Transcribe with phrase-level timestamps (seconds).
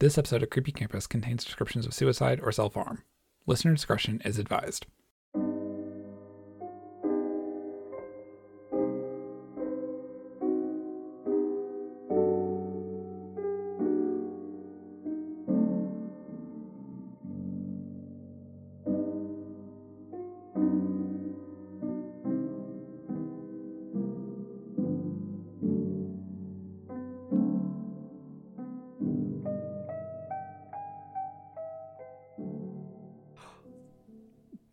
[0.00, 3.02] This episode of Creepy Campus contains descriptions of suicide or self harm.
[3.44, 4.86] Listener discretion is advised.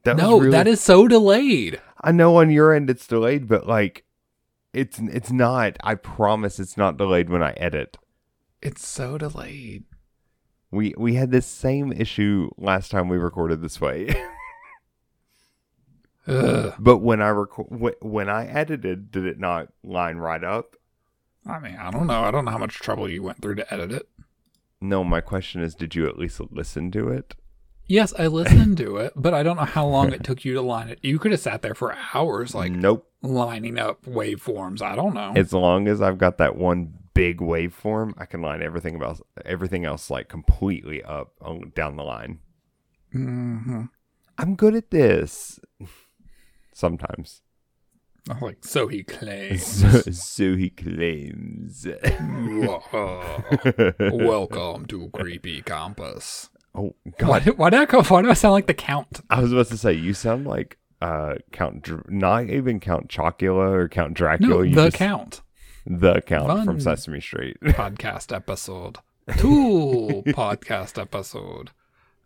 [0.07, 1.81] That no, really- that is so delayed.
[2.01, 4.05] I know on your end it's delayed, but like,
[4.73, 5.75] it's it's not.
[5.83, 7.97] I promise it's not delayed when I edit.
[8.61, 9.83] It's so delayed.
[10.71, 14.07] We we had this same issue last time we recorded this way,
[16.27, 16.73] Ugh.
[16.79, 17.67] but when I record
[18.01, 20.75] when I edited, did it not line right up?
[21.45, 22.23] I mean, I don't know.
[22.23, 24.09] I don't know how much trouble you went through to edit it.
[24.81, 27.35] No, my question is, did you at least listen to it?
[27.87, 30.61] Yes, I listened to it, but I don't know how long it took you to
[30.61, 30.99] line it.
[31.01, 33.09] You could have sat there for hours, like nope.
[33.21, 34.81] lining up waveforms.
[34.81, 35.31] I don't know.
[35.35, 39.85] As long as I've got that one big waveform, I can line everything about everything
[39.85, 42.39] else like completely up on, down the line.
[43.11, 43.85] hmm
[44.37, 45.59] I'm good at this.
[46.73, 47.41] Sometimes.
[48.41, 49.83] Like so, he claims.
[49.87, 51.87] So, so he claims.
[53.99, 56.49] Welcome to Creepy Campus.
[56.77, 57.43] Oh God!
[57.43, 58.01] did- why did I go?
[58.03, 59.21] Why do I sound like the Count?
[59.29, 63.71] I was about to say you sound like uh Count, Dr- not even Count Chocula
[63.73, 64.49] or Count Dracula.
[64.55, 65.41] No, you the just- Count
[65.85, 67.57] the Count from Sesame Street.
[67.63, 68.97] podcast episode.
[69.37, 71.71] Two podcast episode.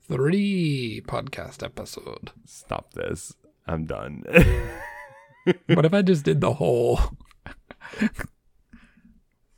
[0.07, 2.31] Three podcast episode.
[2.45, 3.33] Stop this!
[3.67, 4.23] I'm done.
[5.67, 6.99] What if I just did the whole,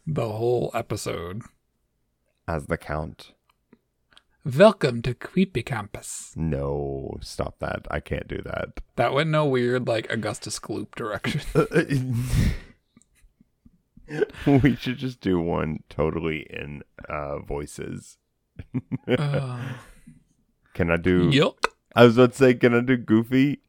[0.05, 1.41] the whole episode?
[2.47, 3.31] As the Count.
[4.45, 6.33] Welcome to Creepy Campus.
[6.35, 7.87] No, stop that!
[7.89, 8.81] I can't do that.
[8.97, 11.41] That went no weird like Augustus Gloop direction.
[14.61, 18.17] we should just do one totally in uh voices.
[19.07, 19.59] Uh,
[20.73, 21.29] Can I do?
[21.31, 21.67] yuck.
[21.95, 23.61] I was about to say, can I do Goofy?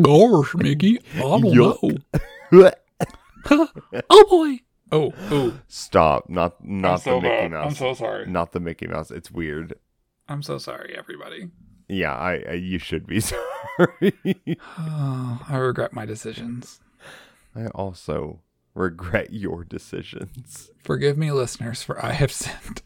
[0.00, 1.00] Gosh, Mickey.
[1.16, 2.00] I don't Yuck.
[2.52, 2.70] know.
[4.10, 4.60] oh boy.
[4.92, 5.58] Oh, oh.
[5.68, 6.28] Stop!
[6.28, 7.50] Not not so the Mickey bad.
[7.52, 7.66] Mouse.
[7.66, 8.26] I'm so sorry.
[8.26, 9.10] Not the Mickey Mouse.
[9.10, 9.74] It's weird.
[10.28, 11.48] I'm so sorry, everybody.
[11.88, 14.12] Yeah, I, I you should be sorry.
[14.78, 16.80] Oh, I regret my decisions.
[17.56, 18.40] I also
[18.74, 20.70] regret your decisions.
[20.82, 22.82] Forgive me, listeners, for I have sinned.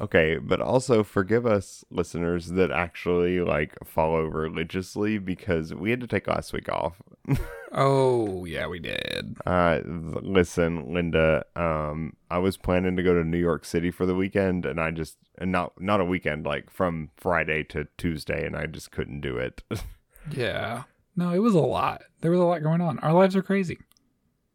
[0.00, 6.06] Okay, but also forgive us listeners that actually like follow religiously because we had to
[6.06, 7.00] take last week off.
[7.76, 9.36] Oh, yeah, we did.
[9.44, 14.06] Uh th- listen, Linda, um I was planning to go to New York City for
[14.06, 18.46] the weekend and I just and not not a weekend like from Friday to Tuesday
[18.46, 19.62] and I just couldn't do it.
[20.30, 20.84] Yeah.
[21.16, 22.02] No, it was a lot.
[22.20, 22.98] There was a lot going on.
[23.00, 23.78] Our lives are crazy.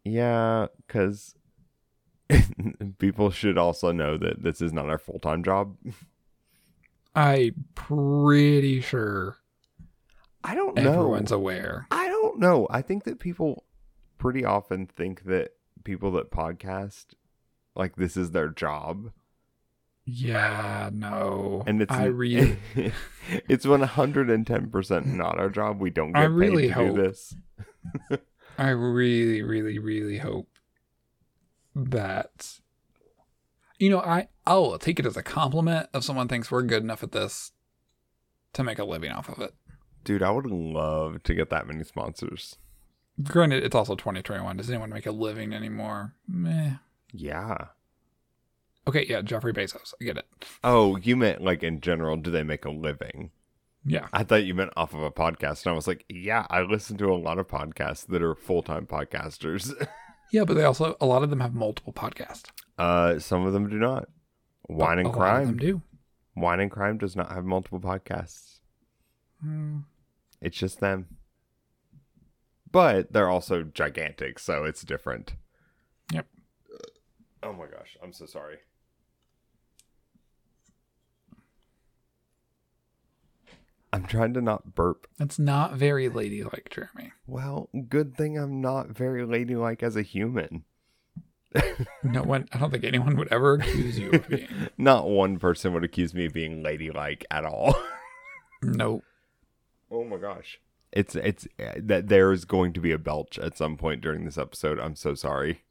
[0.05, 1.35] yeah, cuz
[2.99, 5.75] people should also know that this is not our full-time job.
[7.15, 9.37] I pretty sure
[10.43, 10.91] I don't know.
[10.93, 11.87] everyone's aware.
[11.91, 12.67] I don't know.
[12.69, 13.65] I think that people
[14.17, 15.53] pretty often think that
[15.83, 17.07] people that podcast
[17.75, 19.11] like this is their job,
[20.05, 21.63] Yeah, no.
[21.65, 22.57] and it's I really
[23.47, 25.79] it's one hundred and ten percent not our job.
[25.79, 27.35] We don't get I paid really to hope- do this.
[28.57, 30.48] I really, really, really hope
[31.85, 32.59] that
[33.79, 37.01] you know, I I'll take it as a compliment if someone thinks we're good enough
[37.01, 37.53] at this
[38.53, 39.53] to make a living off of it.
[40.03, 42.57] Dude, I would love to get that many sponsors.
[43.21, 44.57] Granted, it's also 2021.
[44.57, 46.15] Does anyone make a living anymore?
[46.27, 46.75] Meh.
[47.11, 47.57] Yeah.
[48.87, 49.93] Okay, yeah, Jeffrey Bezos.
[50.01, 50.25] I get it.
[50.63, 53.31] Oh, you meant like in general, do they make a living?
[53.85, 54.07] Yeah.
[54.11, 56.97] I thought you meant off of a podcast, and I was like, yeah, I listen
[56.97, 59.73] to a lot of podcasts that are full time podcasters.
[60.31, 62.45] Yeah, but they also a lot of them have multiple podcasts.
[62.77, 64.07] uh, some of them do not.
[64.67, 65.45] Wine A and Crime.
[65.47, 65.81] them do.
[66.35, 68.59] Wine and Crime does not have multiple podcasts.
[69.41, 69.79] Hmm.
[70.41, 71.07] It's just them.
[72.71, 75.33] But they're also gigantic, so it's different.
[76.13, 76.27] Yep.
[77.41, 78.57] Oh my gosh, I'm so sorry.
[83.91, 85.07] I'm trying to not burp.
[85.17, 87.13] That's not very ladylike, Jeremy.
[87.25, 90.65] Well, good thing I'm not very ladylike as a human.
[92.03, 92.47] No one.
[92.53, 94.47] I don't think anyone would ever accuse you of being.
[94.77, 97.75] Not one person would accuse me of being ladylike at all.
[98.61, 99.03] Nope.
[99.89, 100.59] Oh my gosh.
[100.91, 104.25] It's it's uh, that there is going to be a belch at some point during
[104.25, 104.79] this episode.
[104.79, 105.63] I'm so sorry.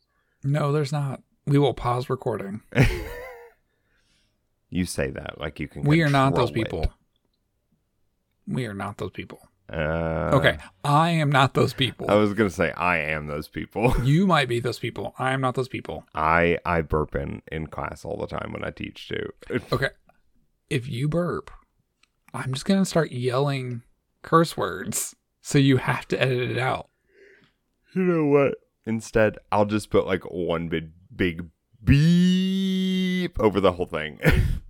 [0.43, 1.23] No, there's not.
[1.47, 2.63] We will pause recording.
[4.71, 5.83] You say that like you can.
[5.83, 6.93] We are not those people.
[8.49, 9.41] We are not those people.
[9.71, 12.11] Uh, Okay, I am not those people.
[12.11, 13.95] I was gonna say I am those people.
[14.03, 15.15] you might be those people.
[15.19, 16.05] I am not those people.
[16.15, 19.31] I I burp in in class all the time when I teach too.
[19.73, 19.91] Okay.
[20.71, 21.51] If you burp,
[22.35, 23.83] I'm just going to start yelling
[24.21, 25.17] curse words.
[25.41, 26.89] So you have to edit it out.
[27.95, 28.57] You know what?
[28.85, 31.47] Instead, I'll just put like one big big
[31.83, 34.21] beep over the whole thing.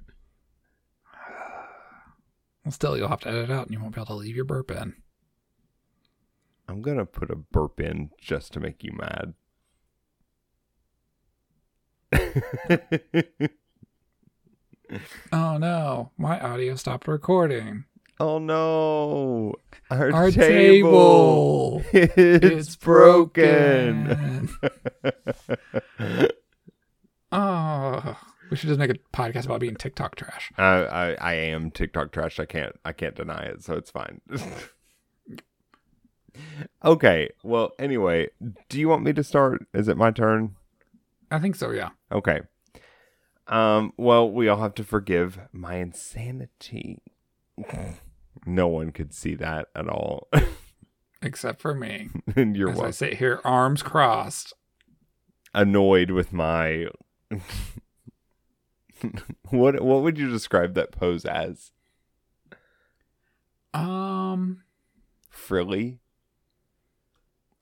[2.68, 4.36] Well, still, you'll have to edit it out and you won't be able to leave
[4.36, 4.92] your burp in.
[6.68, 9.32] I'm gonna put a burp in just to make you mad.
[15.32, 17.84] Oh no, my audio stopped recording.
[18.20, 19.54] oh no!
[19.90, 22.02] Our, Our table, table.
[22.14, 24.50] it's, broken.
[27.32, 28.18] oh,
[28.50, 30.50] we should just make a podcast about being TikTok trash.
[30.56, 32.38] I, I I am TikTok trash.
[32.40, 34.20] I can't I can't deny it, so it's fine.
[36.84, 37.30] okay.
[37.42, 38.28] Well, anyway,
[38.68, 39.66] do you want me to start?
[39.74, 40.54] Is it my turn?
[41.30, 41.90] I think so, yeah.
[42.10, 42.40] Okay.
[43.46, 43.92] Um.
[43.96, 47.00] Well, we all have to forgive my insanity.
[48.46, 50.28] no one could see that at all,
[51.22, 52.10] Except for me.
[52.36, 54.52] and you're As I sit here, arms crossed.
[55.54, 56.86] Annoyed with my.
[59.50, 61.72] what What would you describe that pose as?
[63.74, 64.62] Um,
[65.28, 65.98] Frilly,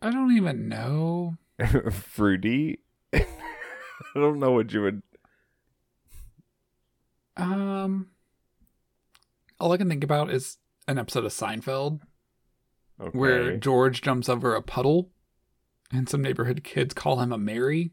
[0.01, 1.37] I don't even know.
[1.91, 2.79] fruity.
[3.13, 3.25] I
[4.15, 5.03] don't know what you would.
[7.37, 8.09] Um,
[9.61, 10.59] all I can think about is
[10.89, 12.01] an episode of Seinfeld
[13.01, 13.19] Okay.
[13.19, 15.11] where George jumps over a puddle,
[15.93, 17.91] and some neighborhood kids call him a Mary.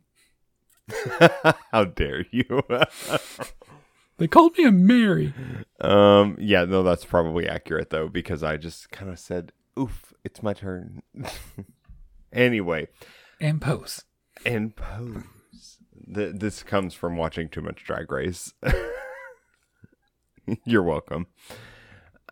[1.72, 2.62] How dare you?
[4.20, 5.34] They called me a Mary.
[5.82, 6.38] um.
[6.40, 6.66] Yeah.
[6.66, 11.02] No, that's probably accurate though, because I just kind of said, "Oof, it's my turn."
[12.32, 12.88] anyway,
[13.42, 14.04] And pose.
[14.46, 15.24] and pose.
[16.14, 18.54] Th- this comes from watching too much Drag Race.
[20.64, 21.26] You're welcome.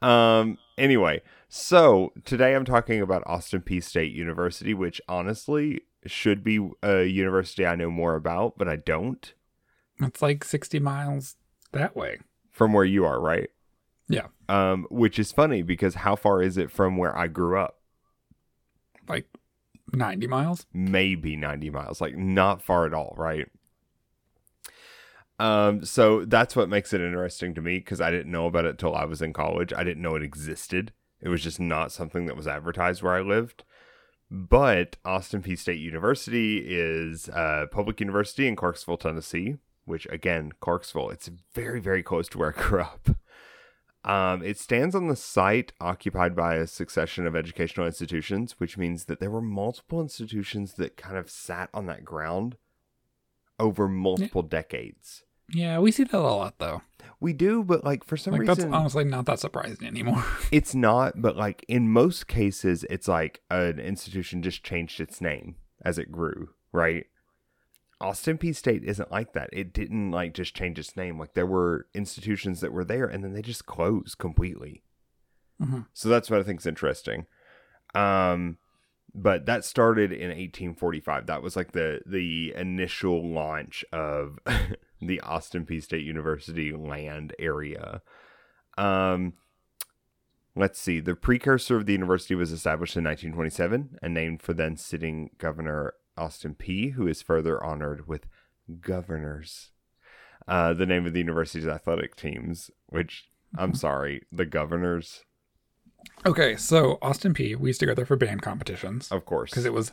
[0.03, 0.59] Um.
[0.77, 7.03] Anyway, so today I'm talking about Austin Peay State University, which honestly should be a
[7.03, 9.33] university I know more about, but I don't.
[9.99, 11.35] It's like 60 miles
[11.71, 12.19] that way.
[12.51, 13.49] From where you are, right?
[14.09, 14.27] Yeah.
[14.49, 17.79] Um, which is funny because how far is it from where I grew up?
[19.07, 19.27] Like
[19.93, 20.65] 90 miles.
[20.73, 23.47] Maybe 90 miles, like not far at all, right?
[25.39, 28.77] Um, so that's what makes it interesting to me because I didn't know about it
[28.77, 29.73] till I was in college.
[29.73, 30.93] I didn't know it existed.
[31.19, 33.63] It was just not something that was advertised where I lived.
[34.33, 41.09] But Austin Peay State University is a public university in Clarksville, Tennessee, which again, Clarksville,
[41.09, 43.09] it's very, very close to where I grew up.
[44.05, 49.05] Um, it stands on the site occupied by a succession of educational institutions, which means
[49.05, 52.55] that there were multiple institutions that kind of sat on that ground
[53.59, 55.23] over multiple decades.
[55.53, 56.81] Yeah, we see that a lot though.
[57.19, 60.25] We do, but like for some Like that's honestly not that surprising anymore.
[60.51, 61.21] it's not.
[61.21, 66.11] But like in most cases, it's like an institution just changed its name as it
[66.11, 67.05] grew, right?
[67.99, 69.49] Austin Peay State isn't like that.
[69.53, 71.19] It didn't like just change its name.
[71.19, 74.83] Like there were institutions that were there and then they just closed completely.
[75.61, 75.85] Mhm.
[75.93, 77.27] So that's what I think is interesting.
[77.93, 78.57] Um,
[79.13, 81.25] but that started in 1845.
[81.25, 84.39] That was like the the initial launch of
[85.01, 88.01] the Austin Peay State University land area.
[88.77, 89.33] Um,
[90.55, 90.99] let's see.
[90.99, 95.93] The precursor of the university was established in 1927 and named for then sitting Governor
[96.17, 98.27] Austin Peay, who is further honored with
[98.79, 99.71] governors.
[100.47, 105.25] Uh, the name of the university's athletic teams, which I'm sorry, the governors,
[106.25, 109.49] Okay, so Austin Peay, we used to go there for band competitions of course.
[109.51, 109.91] because it was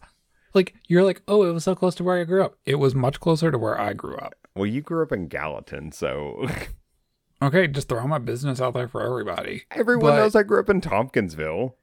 [0.54, 2.56] like you're like, oh, it was so close to where I grew up.
[2.66, 4.34] It was much closer to where I grew up.
[4.54, 6.46] Well, you grew up in Gallatin, so
[7.42, 9.62] Okay, just throw my business out there for everybody.
[9.70, 11.74] everyone But- knows I grew up in Tompkinsville.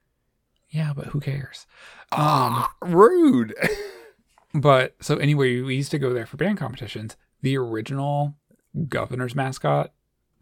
[0.68, 1.66] Yeah, but who cares?
[2.12, 3.54] Um, rude.
[4.54, 7.16] but so anyway, we used to go there for band competitions.
[7.42, 8.34] The original
[8.88, 9.92] governor's mascot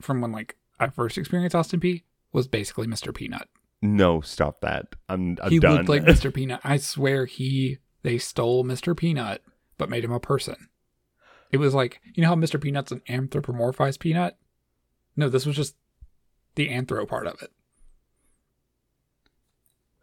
[0.00, 3.14] from when like I first experienced Austin Peay was basically Mr.
[3.14, 3.48] Peanut.
[3.82, 4.86] No, stop that.
[5.08, 5.76] I'm, I'm he done.
[5.76, 6.32] looked like Mr.
[6.32, 6.60] Peanut.
[6.64, 8.96] I swear he they stole Mr.
[8.96, 9.42] Peanut
[9.78, 10.68] but made him a person.
[11.50, 12.60] It was like you know how Mr.
[12.60, 14.36] Peanut's an anthropomorphized peanut?
[15.16, 15.76] No, this was just
[16.54, 17.50] the anthro part of it.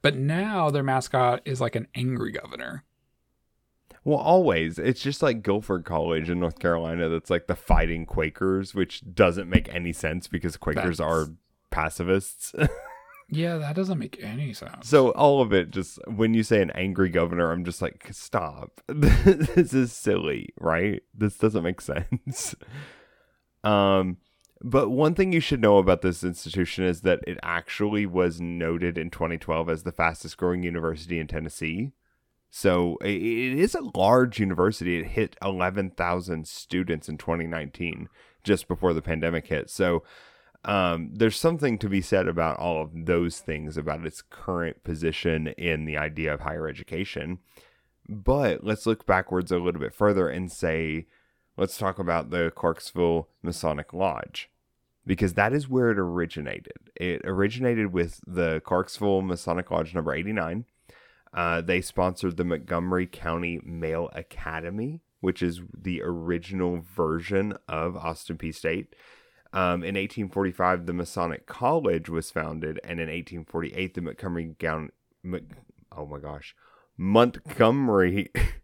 [0.01, 2.84] But now their mascot is like an angry governor.
[4.04, 4.80] Well, always.
[4.80, 9.48] It's just like Guilford College in North Carolina that's like the fighting Quakers, which doesn't
[9.50, 11.34] make any sense because Quakers That's- are
[11.70, 12.54] pacifists.
[13.34, 14.90] Yeah, that doesn't make any sense.
[14.90, 18.82] so all of it just when you say an angry governor, I'm just like, stop.
[18.88, 21.02] this is silly, right?
[21.14, 22.56] This doesn't make sense.
[23.64, 24.18] Um
[24.64, 28.98] but one thing you should know about this institution is that it actually was noted
[28.98, 31.92] in 2012 as the fastest growing university in Tennessee.
[32.50, 35.00] So it is a large university.
[35.00, 38.10] It hit 11,000 students in 2019,
[38.44, 39.70] just before the pandemic hit.
[39.70, 40.04] So
[40.63, 45.48] um, there's something to be said about all of those things about its current position
[45.58, 47.39] in the idea of higher education.
[48.08, 51.08] But let's look backwards a little bit further and say,
[51.58, 54.50] let's talk about the Clarksville Masonic Lodge
[55.06, 56.91] because that is where it originated.
[56.96, 60.65] It originated with the Clarksville Masonic Lodge number 89.
[61.34, 68.38] Uh, they sponsored the Montgomery County Male Academy, which is the original version of Austin
[68.38, 68.96] Peay State.
[69.53, 74.91] Um, in 1845, the Masonic College was founded, and in 1848, the Montgomery County,
[75.96, 76.55] oh my gosh,
[76.98, 78.31] Montgomery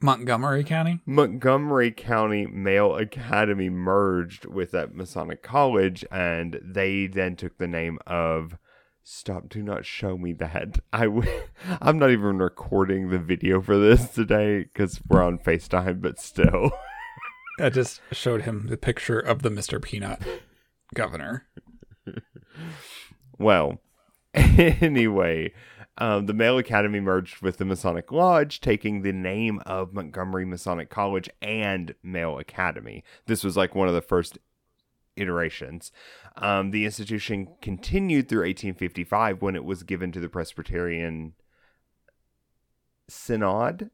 [0.00, 1.00] Montgomery County?
[1.06, 7.98] Montgomery County Male Academy merged with that Masonic College, and they then took the name
[8.06, 8.58] of.
[9.02, 9.48] Stop!
[9.48, 10.78] Do not show me that.
[10.92, 11.30] I w-
[11.80, 16.72] I'm not even recording the video for this today because we're on Facetime, but still.
[17.58, 19.80] I just showed him the picture of the Mr.
[19.80, 20.20] Peanut
[20.94, 21.46] governor.
[23.38, 23.80] Well,
[24.34, 25.52] anyway,
[25.98, 30.90] um, the Male Academy merged with the Masonic Lodge, taking the name of Montgomery Masonic
[30.90, 33.04] College and Male Academy.
[33.26, 34.38] This was like one of the first
[35.16, 35.92] iterations.
[36.36, 41.34] Um, the institution continued through 1855 when it was given to the Presbyterian
[43.08, 43.90] Synod.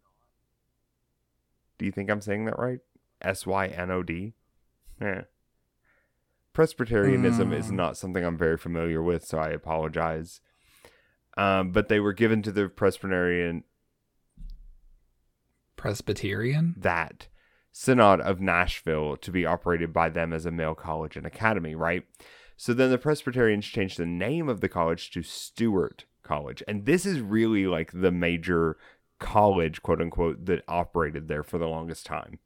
[1.79, 2.81] Do you think I'm saying that right?
[3.23, 4.35] S Y N O D?
[5.01, 5.23] Yeah.
[6.53, 7.75] Presbyterianism is Mm.
[7.77, 10.41] not something I'm very familiar with, so I apologize.
[11.37, 13.65] Um, but they were given to the Presbyterian
[15.77, 16.75] Presbyterian?
[16.77, 17.29] that
[17.73, 22.05] synod of Nashville to be operated by them as a male college and academy, right?
[22.57, 26.63] So then the Presbyterians changed the name of the college to Stewart College.
[26.69, 28.77] And this is really like the major
[29.19, 32.41] college, quote unquote, that operated there for the longest time.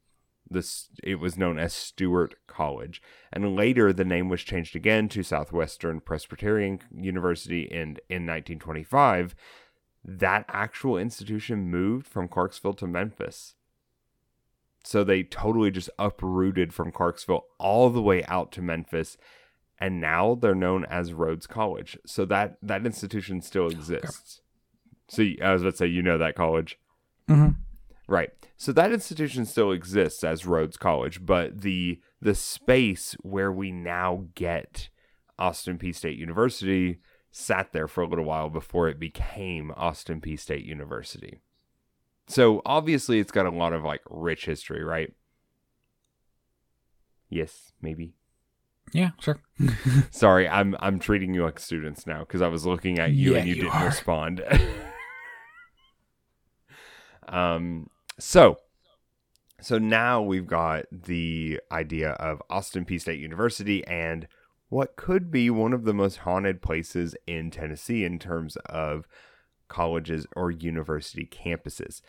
[0.49, 3.01] This it was known as Stewart College.
[3.33, 9.35] And later the name was changed again to Southwestern Presbyterian University and in 1925
[10.07, 13.55] that actual institution moved from Clarksville to Memphis.
[14.83, 19.17] So they totally just uprooted from Clarksville all the way out to Memphis,
[19.79, 21.97] and now they're known as Rhodes College.
[22.05, 24.41] So that that institution still exists.
[25.07, 26.77] So you- I was about to say, you know that college,
[27.27, 27.59] Mm-hmm.
[28.07, 28.29] Right?
[28.57, 34.25] So that institution still exists as Rhodes College, but the the space where we now
[34.35, 34.89] get
[35.37, 36.99] Austin Peay State University
[37.31, 41.41] sat there for a little while before it became Austin Peay State University.
[42.27, 45.13] So obviously it's got a lot of like rich history, right?
[47.29, 48.13] Yes, maybe.
[48.93, 49.39] Yeah, sure.
[50.11, 53.39] Sorry, I'm I'm treating you like students now because I was looking at you Yeah,
[53.39, 53.85] and you, you didn't are.
[53.87, 54.41] respond.
[57.27, 58.57] um so
[59.61, 64.27] so now we've got the idea of Austin Peay State University and
[64.69, 69.07] what could be one of the most haunted places in Tennessee in terms of
[69.67, 72.01] colleges or university campuses.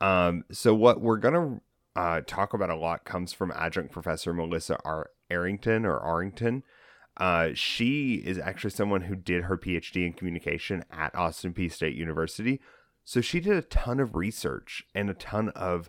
[0.00, 1.60] Um, so what we're gonna
[1.96, 5.10] uh, talk about a lot comes from adjunct professor Melissa R.
[5.30, 6.62] Arrington or Arrington.
[7.16, 11.96] Uh, she is actually someone who did her PhD in communication at Austin Peay State
[11.96, 12.60] University.
[13.08, 15.88] So she did a ton of research and a ton of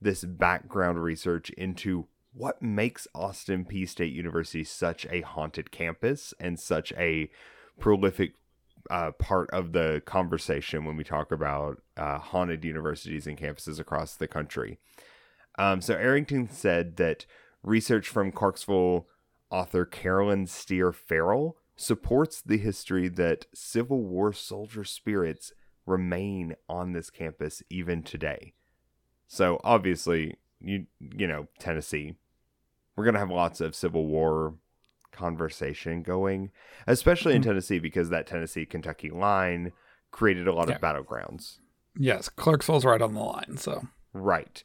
[0.00, 6.60] this background research into what makes Austin Peay State University such a haunted campus and
[6.60, 7.28] such a
[7.80, 8.34] prolific
[8.88, 14.14] uh, part of the conversation when we talk about uh, haunted universities and campuses across
[14.14, 14.78] the country.
[15.58, 17.26] Um, so Arrington said that
[17.64, 19.08] research from Clarksville
[19.50, 25.52] author Carolyn Steer Farrell supports the history that Civil War soldier spirits
[25.90, 28.54] remain on this campus even today.
[29.26, 32.14] So obviously, you you know Tennessee,
[32.96, 34.54] we're gonna have lots of Civil War
[35.12, 36.50] conversation going,
[36.86, 37.46] especially in Mhm.
[37.46, 39.72] Tennessee because that Tennessee Kentucky line
[40.10, 40.76] created a lot Yeah.
[40.76, 41.58] of battlegrounds.
[41.96, 44.62] yes, Clarksville's right on the line, so Right.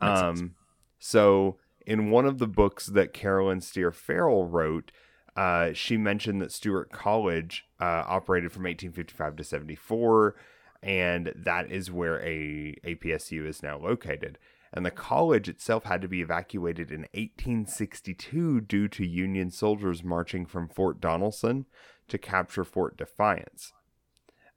[0.00, 0.40] Makes sense.
[0.40, 0.54] Um,
[0.98, 4.92] so in one of the books that Carolyn Steer Farrell wrote,
[5.34, 10.36] uh, she mentioned that Stewart College uh, operated from 1855 to 74.
[10.82, 14.38] And that is where a APSU is now located.
[14.72, 20.44] And the college itself had to be evacuated in 1862 due to Union soldiers marching
[20.44, 21.64] from Fort Donelson
[22.08, 23.72] to capture Fort Defiance.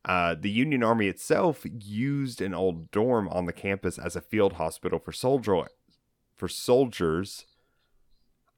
[0.04, 4.54] Uh, the Union Army itself used an old dorm on the campus as a field
[4.54, 5.68] hospital for soldier
[6.36, 7.46] for soldiers.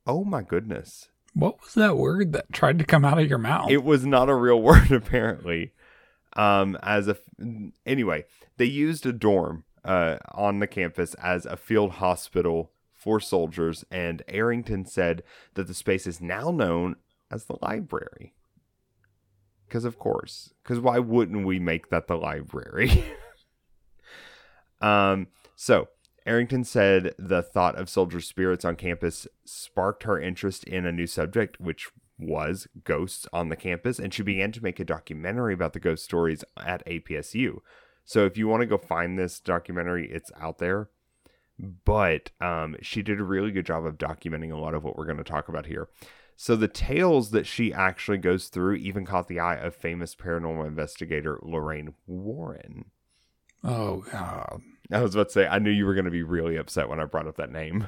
[0.07, 1.09] Oh my goodness!
[1.33, 3.69] What was that word that tried to come out of your mouth?
[3.69, 5.73] It was not a real word, apparently.
[6.35, 7.17] Um, as a
[7.85, 8.25] anyway,
[8.57, 14.23] they used a dorm uh, on the campus as a field hospital for soldiers, and
[14.27, 15.23] Arrington said
[15.55, 16.95] that the space is now known
[17.29, 18.33] as the library.
[19.67, 23.03] Because of course, because why wouldn't we make that the library?
[24.81, 25.89] um, so
[26.25, 31.07] Arrington said the thought of soldier spirits on campus sparked her interest in a new
[31.07, 31.89] subject, which
[32.27, 36.03] was ghosts on the campus, and she began to make a documentary about the ghost
[36.03, 37.57] stories at APSU.
[38.05, 40.89] So if you want to go find this documentary, it's out there.
[41.85, 45.05] But um, she did a really good job of documenting a lot of what we're
[45.05, 45.87] going to talk about here.
[46.35, 50.65] So the tales that she actually goes through even caught the eye of famous paranormal
[50.65, 52.85] investigator Lorraine Warren.
[53.63, 54.61] Oh God.
[54.91, 56.99] I was about to say I knew you were going to be really upset when
[56.99, 57.87] I brought up that name.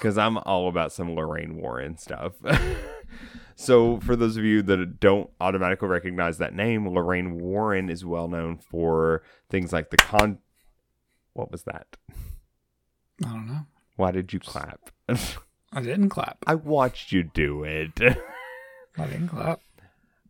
[0.00, 2.34] Cuz I'm all about some Lorraine Warren stuff.
[3.56, 8.28] so for those of you that don't automatically recognize that name, Lorraine Warren is well
[8.28, 10.38] known for things like the con
[11.32, 11.96] What was that?
[13.24, 13.66] I don't know.
[13.96, 14.90] Why did you clap?
[15.08, 16.38] I didn't clap.
[16.46, 17.92] I watched you do it.
[18.96, 19.60] I didn't clap.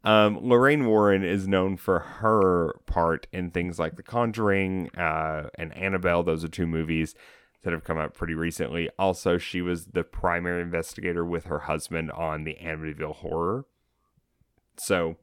[0.03, 5.75] Um, Lorraine Warren is known for her part in things like The Conjuring uh, and
[5.75, 6.23] Annabelle.
[6.23, 7.15] Those are two movies
[7.65, 8.89] that have come out pretty recently.
[8.99, 13.67] Also, she was the primary investigator with her husband on the Amityville Horror.
[14.77, 15.17] So,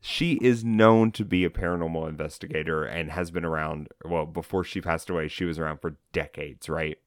[0.00, 3.88] she is known to be a paranormal investigator and has been around.
[4.04, 6.98] Well, before she passed away, she was around for decades, right?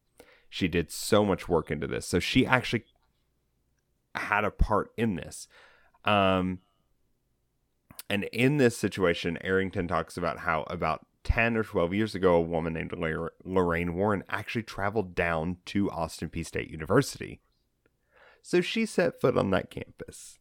[0.50, 2.08] She did so much work into this.
[2.08, 2.86] So, she actually
[4.16, 5.48] had a part in this.
[6.06, 6.60] Um,
[8.10, 12.42] and in this situation, Arrington talks about how about 10 or 12 years ago, a
[12.42, 12.94] woman named
[13.44, 17.42] Lorraine Warren actually traveled down to Austin Peay State University.
[18.42, 20.40] So she set foot on that campus.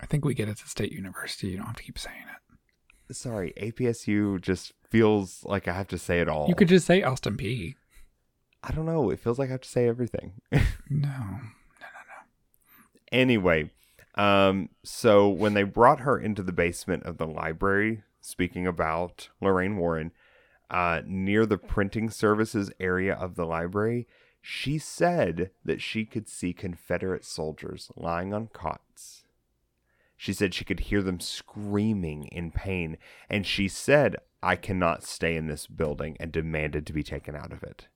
[0.00, 1.48] I think we get it to State University.
[1.48, 3.14] You don't have to keep saying it.
[3.14, 6.46] Sorry, APSU just feels like I have to say it all.
[6.48, 7.74] You could just say Austin Peay.
[8.62, 9.10] I don't know.
[9.10, 10.40] It feels like I have to say everything.
[10.90, 11.36] No, no, no,
[11.80, 12.28] no.
[13.12, 13.70] Anyway,
[14.14, 19.76] um, so when they brought her into the basement of the library, speaking about Lorraine
[19.76, 20.12] Warren,
[20.70, 24.06] uh, near the printing services area of the library,
[24.40, 29.24] she said that she could see Confederate soldiers lying on cots.
[30.16, 32.98] She said she could hear them screaming in pain,
[33.30, 37.52] and she said, I cannot stay in this building, and demanded to be taken out
[37.52, 37.88] of it.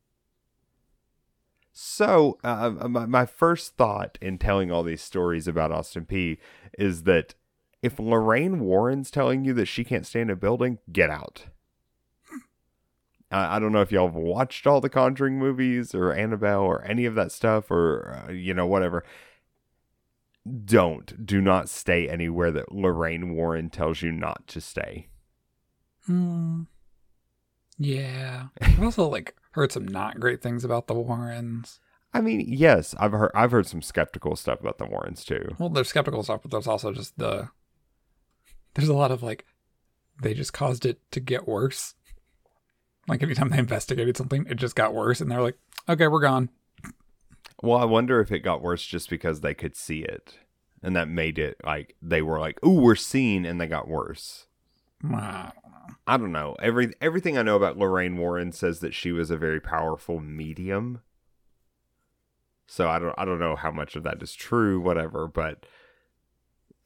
[1.73, 6.39] So, uh, my, my first thought in telling all these stories about Austin Peay
[6.79, 7.35] is that
[7.83, 11.47] if Lorraine Warren's telling you that she can't stay in a building, get out.
[13.33, 17.07] I don't know if y'all have watched all the Conjuring movies or Annabelle or any
[17.07, 19.05] of that stuff or, uh, you know, whatever.
[20.65, 25.09] Don't, do not stay anywhere that Lorraine Warren tells you not to stay.
[26.05, 26.65] Hmm.
[27.79, 28.49] Yeah.
[28.61, 31.81] I've also like heard some not great things about the Warrens.
[32.13, 35.55] I mean, yes, I've heard I've heard some skeptical stuff about the Warrens too.
[35.59, 37.49] Well, there's skeptical stuff, but there's also just the
[38.75, 39.45] there's a lot of like
[40.23, 41.95] they just caused it to get worse.
[43.09, 45.59] Like anytime they investigated something, it just got worse, and they're like,
[45.89, 46.51] "Okay, we're gone."
[47.63, 50.39] Well, I wonder if it got worse just because they could see it,
[50.83, 54.47] and that made it like they were like, "Ooh, we're seen," and they got worse.
[55.05, 55.51] I
[56.07, 56.57] I don't know.
[56.61, 61.01] Every everything I know about Lorraine Warren says that she was a very powerful medium.
[62.67, 65.67] So I don't I don't know how much of that is true, whatever, but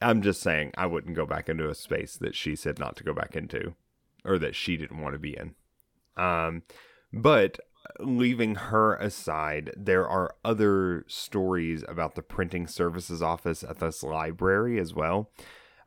[0.01, 3.03] I'm just saying I wouldn't go back into a space that she said not to
[3.03, 3.73] go back into
[4.23, 5.55] or that she didn't want to be in.
[6.15, 6.63] Um
[7.11, 7.59] but
[7.99, 14.79] leaving her aside, there are other stories about the printing services office at this library
[14.79, 15.31] as well.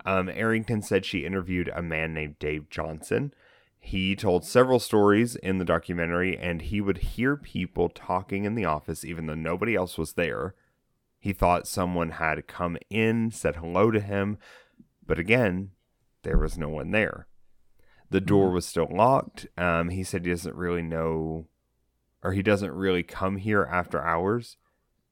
[0.04, 3.34] Um, Arrington said she interviewed a man named Dave Johnson.
[3.78, 8.64] He told several stories in the documentary, and he would hear people talking in the
[8.64, 10.54] office even though nobody else was there.
[11.20, 14.38] He thought someone had come in, said hello to him,
[15.06, 15.72] but again,
[16.22, 17.26] there was no one there.
[18.08, 19.46] The door was still locked.
[19.56, 21.46] Um, he said he doesn't really know,
[22.22, 24.56] or he doesn't really come here after hours,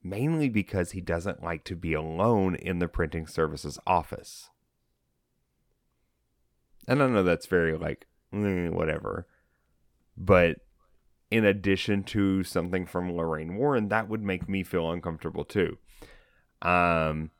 [0.03, 4.49] mainly because he doesn't like to be alone in the printing services office.
[6.87, 9.27] And I know that's very like eh, whatever.
[10.17, 10.57] But
[11.29, 15.77] in addition to something from Lorraine Warren, that would make me feel uncomfortable too.
[16.61, 17.31] Um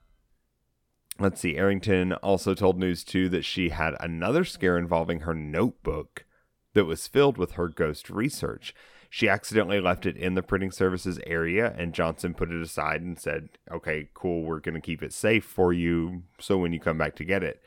[1.20, 1.58] let's see.
[1.58, 6.26] Arrington also told News 2 that she had another scare involving her notebook
[6.74, 8.74] that was filled with her ghost research.
[9.10, 13.20] She accidentally left it in the printing services area, and Johnson put it aside and
[13.20, 16.98] said, Okay, cool, we're going to keep it safe for you so when you come
[16.98, 17.62] back to get it.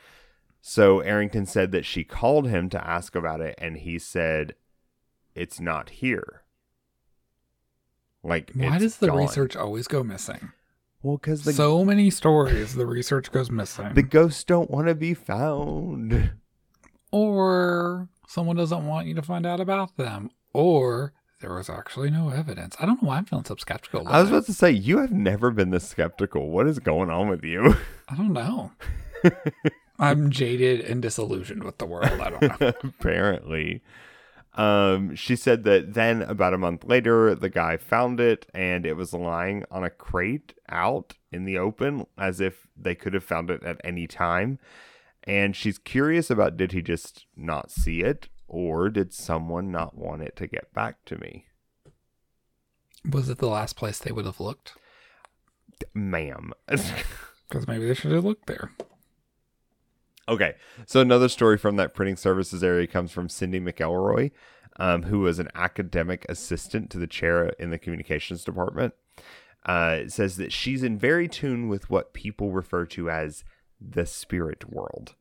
[0.60, 4.54] So Arrington said that she called him to ask about it, and he said,
[5.34, 6.42] It's not here.
[8.22, 9.16] Like, Why does the gone.
[9.18, 10.52] research always go missing?
[11.02, 13.94] Well, because the, so many stories, the research goes missing.
[13.94, 16.32] the ghosts don't want to be found.
[17.10, 20.30] or someone doesn't want you to find out about them.
[20.54, 22.76] Or there was actually no evidence.
[22.78, 24.06] I don't know why I'm feeling so skeptical.
[24.06, 26.50] I was about about to say, you have never been this skeptical.
[26.50, 27.74] What is going on with you?
[28.08, 28.70] I don't know.
[29.98, 32.20] I'm jaded and disillusioned with the world.
[32.20, 32.72] I don't know.
[32.84, 33.82] Apparently.
[34.54, 38.94] Um, she said that then about a month later, the guy found it and it
[38.94, 43.50] was lying on a crate out in the open as if they could have found
[43.50, 44.58] it at any time.
[45.24, 50.22] And she's curious about did he just not see it or did someone not want
[50.22, 51.46] it to get back to me?
[53.10, 54.74] Was it the last place they would have looked?
[55.94, 56.52] Ma'am.
[57.48, 58.70] Because maybe they should have looked there.
[60.28, 60.54] Okay,
[60.86, 64.30] so another story from that printing services area comes from Cindy McElroy,
[64.76, 68.94] um, who was an academic assistant to the chair in the communications department.
[69.66, 73.44] Uh, it says that she's in very tune with what people refer to as
[73.80, 75.14] the spirit world.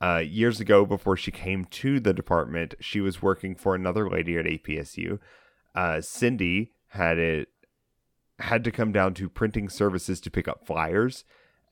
[0.00, 4.36] Uh, years ago, before she came to the department, she was working for another lady
[4.36, 5.18] at APSU.
[5.74, 7.48] Uh, Cindy had it
[8.40, 11.24] had to come down to printing services to pick up flyers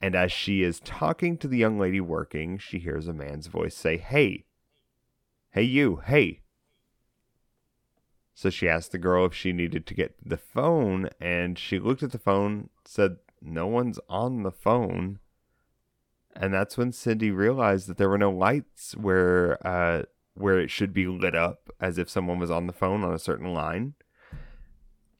[0.02, 3.76] and as she is talking to the young lady working, she hears a man's voice
[3.76, 4.46] say, Hey,
[5.50, 6.40] hey, you, hey.
[8.34, 12.02] So she asked the girl if she needed to get the phone, and she looked
[12.02, 15.20] at the phone, said, No one's on the phone.
[16.34, 20.02] And that's when Cindy realized that there were no lights where uh,
[20.34, 23.18] where it should be lit up as if someone was on the phone on a
[23.18, 23.94] certain line.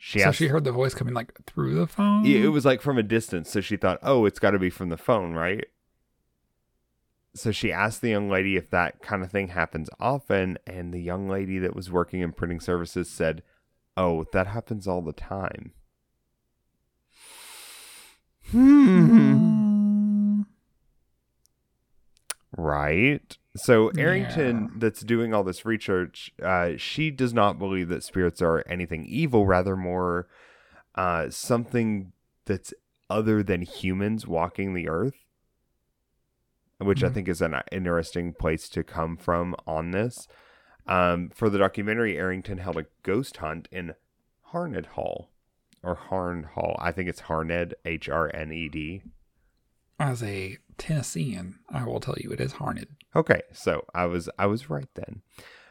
[0.05, 2.25] She so asked, she heard the voice coming like through the phone.
[2.25, 4.69] yeah, it was like from a distance, so she thought, "Oh, it's got to be
[4.69, 5.65] from the phone, right?"
[7.37, 11.01] So she asked the young lady if that kind of thing happens often, and the
[11.01, 13.45] young lady that was working in printing services said,
[13.97, 15.71] "Oh, that happens all the time."
[18.51, 19.72] Hmm.
[22.57, 23.37] Right.
[23.57, 24.69] So Arrington, Yeah.
[24.79, 29.47] that's doing all this research, uh, she does not believe that spirits are anything evil,
[29.47, 30.29] rather more
[30.95, 32.13] uh, something
[32.45, 32.75] that's
[33.09, 35.25] other than humans walking the earth,
[36.79, 37.15] which I Mhm.
[37.15, 40.29] think is an interesting place to come from on this.
[40.87, 43.95] Um, for the documentary, Arrington held a ghost hunt in
[44.47, 45.31] Harned Hall,
[45.83, 46.77] or Harn Hall.
[46.79, 49.03] I think it's Harned, H R N E D.
[50.03, 52.89] As a Tennessean, I will tell you it is Harned.
[53.15, 55.23] Okay, so I was I was right then.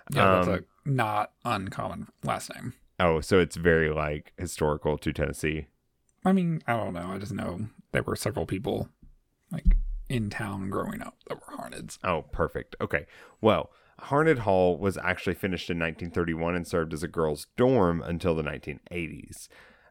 [0.09, 2.73] Yeah, Um, that's a not uncommon last name.
[2.97, 5.67] Oh, so it's very like historical to Tennessee.
[6.23, 7.11] I mean, I don't know.
[7.11, 8.87] I just know there were several people
[9.51, 9.75] like
[10.07, 11.97] in town growing up that were Harneds.
[12.01, 12.77] Oh, perfect.
[12.79, 13.07] Okay.
[13.41, 18.33] Well, Harned Hall was actually finished in 1931 and served as a girls' dorm until
[18.33, 19.49] the 1980s.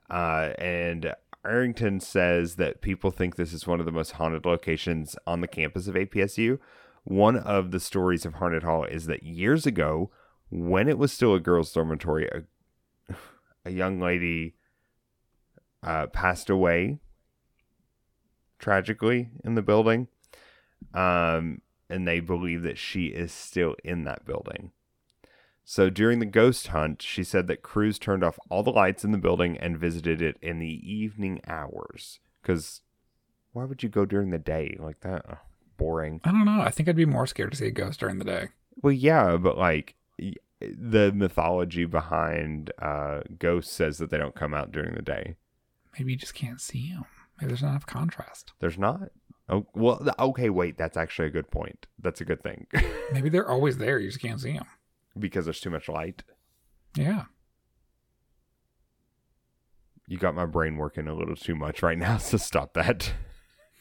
[0.08, 5.16] Uh, and Arrington says that people think this is one of the most haunted locations
[5.26, 6.58] on the campus of APSU.
[7.04, 10.10] One of the stories of Harned Hall is that years ago,
[10.50, 13.14] when it was still a girls' dormitory, a,
[13.64, 14.54] a young lady
[15.82, 16.98] uh, passed away
[18.58, 20.08] tragically in the building.
[20.94, 24.72] Um, and they believe that she is still in that building.
[25.70, 29.12] So during the ghost hunt, she said that crews turned off all the lights in
[29.12, 32.18] the building and visited it in the evening hours.
[32.42, 32.80] Because
[33.52, 35.24] why would you go during the day like that?
[35.30, 35.38] Ugh,
[35.76, 36.22] boring.
[36.24, 36.60] I don't know.
[36.60, 38.48] I think I'd be more scared to see a ghost during the day.
[38.82, 39.94] Well, yeah, but like
[40.60, 45.36] the mythology behind uh, ghosts says that they don't come out during the day.
[45.96, 47.04] Maybe you just can't see them.
[47.40, 48.54] Maybe there's not enough contrast.
[48.58, 49.10] There's not.
[49.48, 50.04] Oh well.
[50.18, 50.76] Okay, wait.
[50.76, 51.86] That's actually a good point.
[51.96, 52.66] That's a good thing
[53.12, 54.00] Maybe they're always there.
[54.00, 54.66] You just can't see them.
[55.18, 56.22] Because there's too much light.
[56.96, 57.24] Yeah.
[60.06, 63.12] You got my brain working a little too much right now, so stop that.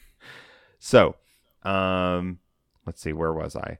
[0.78, 1.16] so,
[1.62, 2.38] um,
[2.86, 3.78] let's see, where was I?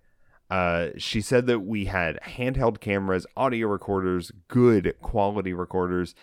[0.51, 6.17] Uh, she said that we had handheld cameras, audio recorders, good quality recorders.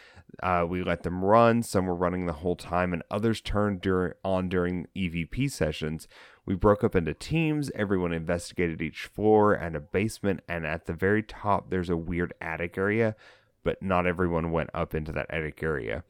[0.44, 1.64] Uh, we let them run.
[1.64, 6.10] Some were running the whole time, and others turned dur- on during EVP sessions.
[6.48, 7.70] We broke up into teams.
[7.76, 12.34] Everyone investigated each floor and a basement, and at the very top, there's a weird
[12.40, 13.18] attic area,
[13.66, 16.06] but not everyone went up into that attic area.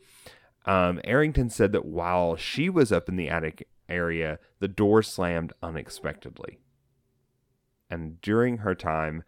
[0.67, 5.53] Um, Arrington said that while she was up in the attic area, the door slammed
[5.63, 6.59] unexpectedly.
[7.89, 9.23] And during her time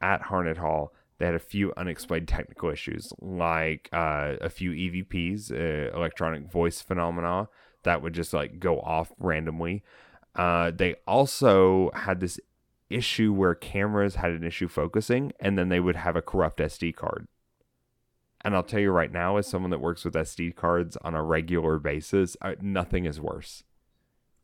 [0.00, 5.52] at Harned Hall, they had a few unexplained technical issues, like uh, a few EVPs,
[5.52, 7.50] uh, electronic voice phenomena,
[7.82, 9.82] that would just like go off randomly.
[10.36, 12.38] Uh, they also had this
[12.90, 16.94] issue where cameras had an issue focusing, and then they would have a corrupt SD
[16.94, 17.26] card.
[18.42, 21.22] And I'll tell you right now, as someone that works with SD cards on a
[21.22, 23.64] regular basis, uh, nothing is worse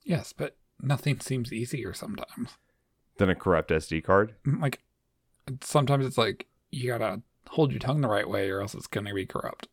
[0.04, 2.56] Yes, but nothing seems easier sometimes.
[3.18, 4.34] than a corrupt SD card.
[4.44, 4.80] Like
[5.60, 9.14] sometimes it's like you gotta hold your tongue the right way, or else it's gonna
[9.14, 9.68] be corrupt.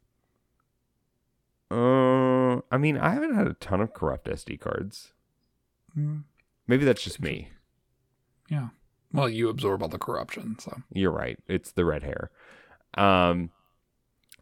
[1.71, 5.13] Uh, I mean, I haven't had a ton of corrupt SD cards.
[5.97, 6.23] Mm,
[6.67, 7.49] Maybe that's just me.
[8.49, 8.69] yeah.
[9.11, 11.39] Well, you absorb all the corruption, so You're right.
[11.47, 12.29] It's the red hair.
[12.95, 13.49] Um,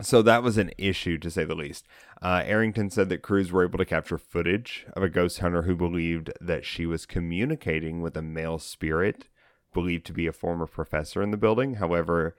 [0.01, 1.87] so that was an issue to say the least.
[2.21, 5.75] Uh, Arrington said that crews were able to capture footage of a ghost hunter who
[5.75, 9.29] believed that she was communicating with a male spirit,
[9.73, 11.75] believed to be a former professor in the building.
[11.75, 12.35] However,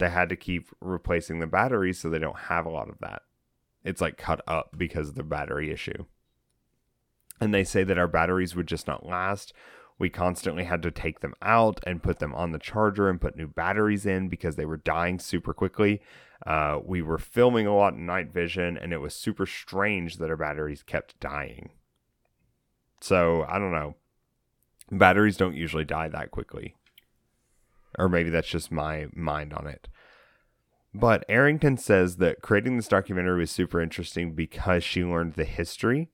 [0.00, 3.22] they had to keep replacing the batteries so they don't have a lot of that.
[3.84, 6.04] It's like cut up because of the battery issue.
[7.40, 9.52] And they say that our batteries would just not last.
[9.98, 13.36] We constantly had to take them out and put them on the charger and put
[13.36, 16.02] new batteries in because they were dying super quickly.
[16.46, 20.28] Uh, we were filming a lot in night vision, and it was super strange that
[20.28, 21.70] our batteries kept dying.
[23.00, 23.94] So I don't know.
[24.90, 26.76] Batteries don't usually die that quickly.
[27.98, 29.88] Or maybe that's just my mind on it.
[30.92, 36.10] But Arrington says that creating this documentary was super interesting because she learned the history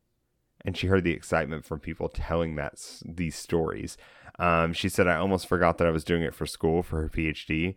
[0.64, 3.96] and she heard the excitement from people telling that these stories.
[4.38, 7.09] Um, she said, "I almost forgot that I was doing it for school for her
[7.09, 7.75] PhD.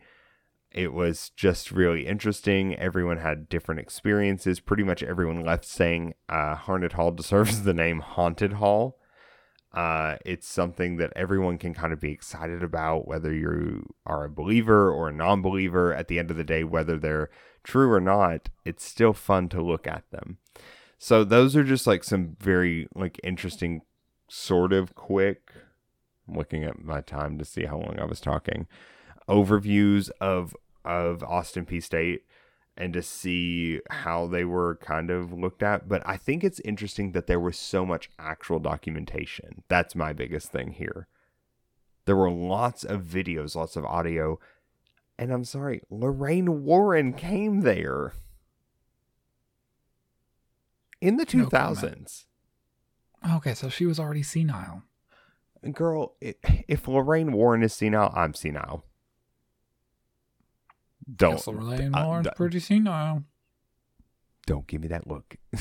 [0.71, 2.75] It was just really interesting.
[2.75, 4.59] Everyone had different experiences.
[4.59, 8.99] Pretty much everyone left saying uh, Harned Hall deserves the name Haunted Hall.
[9.73, 14.29] Uh, it's something that everyone can kind of be excited about, whether you are a
[14.29, 15.93] believer or a non-believer.
[15.93, 17.29] At the end of the day, whether they're
[17.63, 20.37] true or not, it's still fun to look at them."
[20.97, 23.81] So those are just like some very like interesting
[24.27, 25.51] sort of quick
[26.27, 28.67] I'm looking at my time to see how long I was talking
[29.27, 32.25] overviews of of Austin Peay State
[32.77, 35.87] and to see how they were kind of looked at.
[35.87, 39.63] But I think it's interesting that there was so much actual documentation.
[39.67, 41.07] That's my biggest thing here.
[42.05, 44.39] There were lots of videos lots of audio.
[45.17, 48.13] And I'm sorry Lorraine Warren came there
[51.07, 52.25] in the No 2000s.
[53.35, 53.53] okay.
[53.53, 54.83] So she was already senile.
[55.71, 58.85] Girl, if Lorraine Warren is senile, I'm senile.
[61.15, 63.23] Don't Yes, Lorraine uh, Warren's d- pretty senile.
[64.47, 65.37] don't give me that look.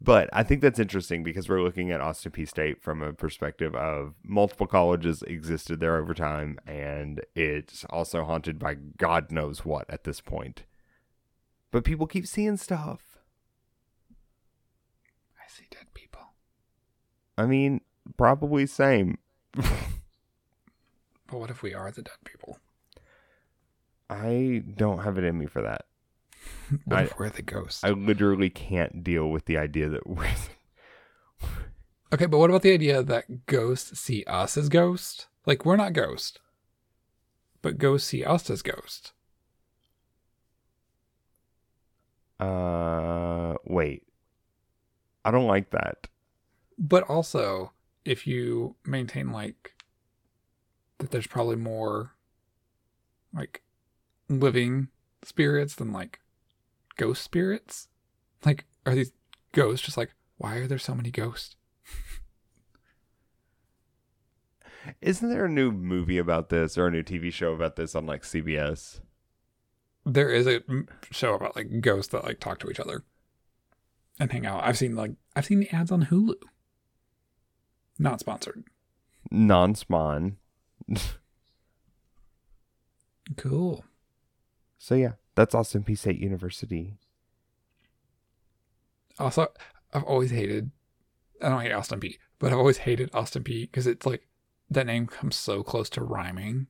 [0.00, 3.74] but I think that's interesting because we're looking at Austin Peay State from a perspective
[3.74, 9.88] of multiple colleges existed there over time, and it's also haunted by God knows what
[9.90, 10.64] at this point.
[11.70, 13.13] But people keep seeing stuff.
[15.54, 16.22] See dead people.
[17.38, 17.80] I mean,
[18.16, 19.18] probably same.
[21.26, 22.58] But what if we are the dead people?
[24.10, 25.86] I don't have it in me for that.
[26.84, 27.82] What I- if we're the ghosts?
[27.84, 30.30] I literally can't deal with the idea that we're.
[32.12, 35.28] okay, but what about the idea that ghosts see us as ghosts?
[35.46, 36.38] Like we're not ghosts,
[37.62, 39.12] but ghosts see us as ghosts.
[42.40, 44.02] Uh, wait.
[45.24, 46.08] I don't like that.
[46.78, 47.72] But also,
[48.04, 49.74] if you maintain like
[50.98, 52.12] that, there's probably more
[53.32, 53.62] like
[54.28, 54.88] living
[55.22, 56.20] spirits than like
[56.96, 57.88] ghost spirits.
[58.44, 59.12] Like, are these
[59.52, 61.56] ghosts just like why are there so many ghosts?
[65.00, 68.04] Isn't there a new movie about this or a new TV show about this on
[68.04, 69.00] like CBS?
[70.04, 70.60] There is a
[71.10, 73.04] show about like ghosts that like talk to each other
[74.18, 74.64] and hang out.
[74.64, 76.34] I've seen like I've seen the ads on Hulu.
[77.98, 78.64] Not sponsored.
[79.30, 80.36] Non spawn.
[83.36, 83.84] Cool.
[84.78, 86.98] So yeah, that's Austin Peay State University.
[89.18, 89.46] Also,
[89.92, 90.70] I've always hated.
[91.40, 94.28] I don't hate Austin Peay, but I've always hated Austin Peay because it's like
[94.70, 96.66] that name comes so close to rhyming.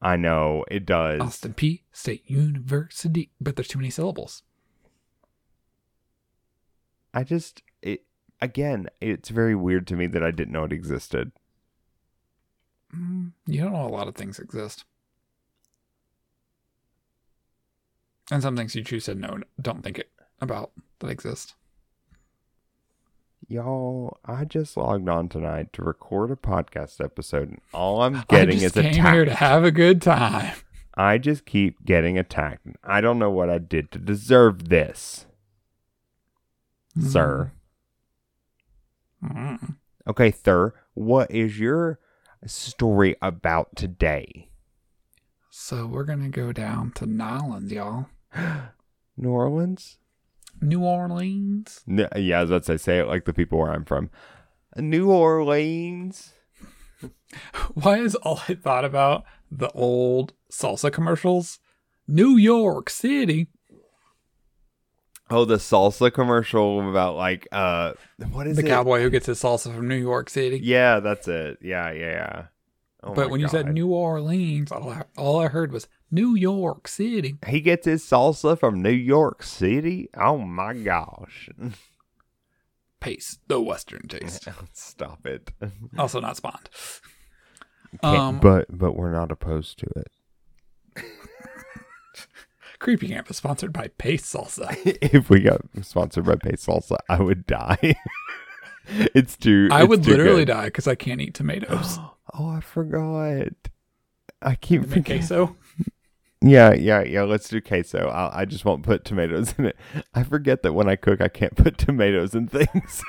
[0.00, 1.20] I know it does.
[1.20, 4.42] Austin Peay State University, but there's too many syllables.
[7.16, 8.02] I just it
[8.42, 8.88] again.
[9.00, 11.32] It's very weird to me that I didn't know it existed.
[12.94, 14.84] Mm, you don't know a lot of things exist.
[18.30, 20.10] And some things you choose to know, don't think it
[20.42, 21.54] about that exist.
[23.48, 28.24] Y'all, I just logged on tonight to record a podcast episode, and all I'm I
[28.28, 30.52] getting just is came here to have a good time.
[30.94, 32.66] I just keep getting attacked.
[32.84, 35.24] I don't know what I did to deserve this,
[37.00, 37.52] sir.
[39.24, 39.76] Mm.
[40.08, 41.98] Okay, sir, what is your
[42.46, 44.48] story about today?
[45.50, 48.06] So we're gonna go down to Nolans, y'all.
[49.16, 49.98] New Orleans?
[50.60, 51.82] New Orleans.
[51.88, 54.10] N- yeah, I was about to say, say it like the people where I'm from.
[54.76, 56.34] New Orleans.
[57.74, 61.58] Why is all I thought about the old salsa commercials?
[62.06, 63.48] New York City.
[65.28, 67.94] Oh, the salsa commercial about like uh,
[68.30, 68.68] what is the it?
[68.68, 70.60] cowboy who gets his salsa from New York City.
[70.62, 71.58] Yeah, that's it.
[71.60, 72.46] Yeah, yeah, yeah.
[73.02, 76.88] Oh but when you said New Orleans, all I, all I heard was New York
[76.88, 77.36] City.
[77.46, 80.08] he gets his salsa from New York City.
[80.16, 81.48] Oh my gosh!
[83.00, 84.48] Pace, the Western taste.
[84.72, 85.50] Stop it.
[85.98, 86.68] also not spawned.
[88.02, 91.04] Um, but but we're not opposed to it.
[92.86, 94.70] Creepy Camp is sponsored by Pace Salsa.
[95.02, 97.96] if we got sponsored by Pace Salsa, I would die.
[98.86, 99.68] it's too.
[99.72, 100.52] I it's would too literally good.
[100.52, 101.98] die because I can't eat tomatoes.
[102.38, 103.48] Oh, I forgot.
[104.42, 105.20] I keep Make forgetting.
[105.20, 105.56] queso.
[106.42, 107.22] Yeah, yeah, yeah.
[107.22, 108.08] Let's do queso.
[108.08, 109.76] I'll, I just won't put tomatoes in it.
[110.14, 113.02] I forget that when I cook, I can't put tomatoes in things.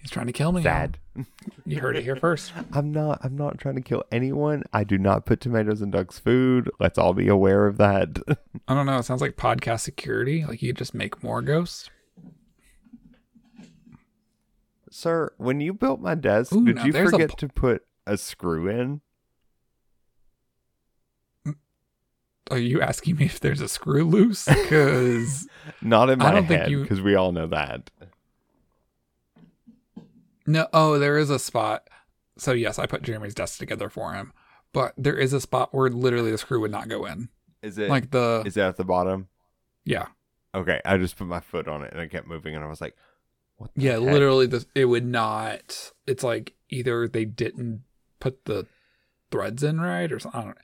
[0.00, 0.62] He's trying to kill me.
[0.62, 0.98] Sad.
[1.66, 2.52] You heard it here first.
[2.72, 3.20] I'm not.
[3.22, 4.62] I'm not trying to kill anyone.
[4.72, 6.70] I do not put tomatoes in Doug's food.
[6.80, 8.18] Let's all be aware of that.
[8.68, 8.98] I don't know.
[8.98, 10.44] It sounds like podcast security.
[10.46, 11.90] Like you just make more ghosts.
[14.90, 18.66] Sir, when you built my desk, Ooh, did you forget p- to put a screw
[18.68, 19.02] in?
[22.50, 24.46] Are you asking me if there's a screw loose?
[24.46, 25.46] Because
[25.82, 27.90] Not in I my don't think head, you- because we all know that.
[30.50, 30.68] No.
[30.72, 31.88] Oh, there is a spot.
[32.38, 34.32] So yes, I put Jeremy's desk together for him,
[34.72, 37.28] but there is a spot where literally the screw would not go in.
[37.62, 37.90] Is it?
[37.90, 39.28] Like the is it at the bottom?
[39.84, 40.06] yeah
[40.54, 42.80] Okay, I just put my foot on it and it kept moving, and I was
[42.80, 42.96] like,
[43.56, 44.00] "What?" The yeah heck?
[44.00, 45.92] literally the it would not.
[46.06, 47.82] It's like either they didn't
[48.18, 48.66] put the
[49.30, 50.40] threads in right or something.
[50.40, 50.62] I don't know.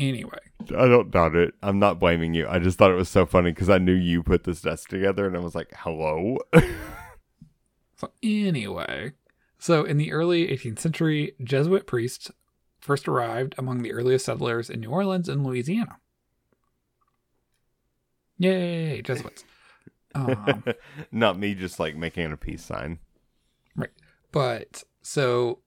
[0.00, 0.38] Anyway,
[0.76, 1.54] I don't doubt it.
[1.62, 2.46] I'm not blaming you.
[2.48, 5.26] I just thought it was so funny because I knew you put this desk together,
[5.26, 6.38] and I was like, "Hello."
[7.96, 9.12] So anyway,
[9.58, 12.30] so in the early 18th century, Jesuit priests
[12.80, 15.98] first arrived among the earliest settlers in New Orleans and Louisiana.
[18.38, 19.44] Yay, Jesuits!
[20.14, 20.64] Um,
[21.12, 22.98] not me, just like making a peace sign.
[23.76, 23.90] Right.
[24.30, 25.58] But so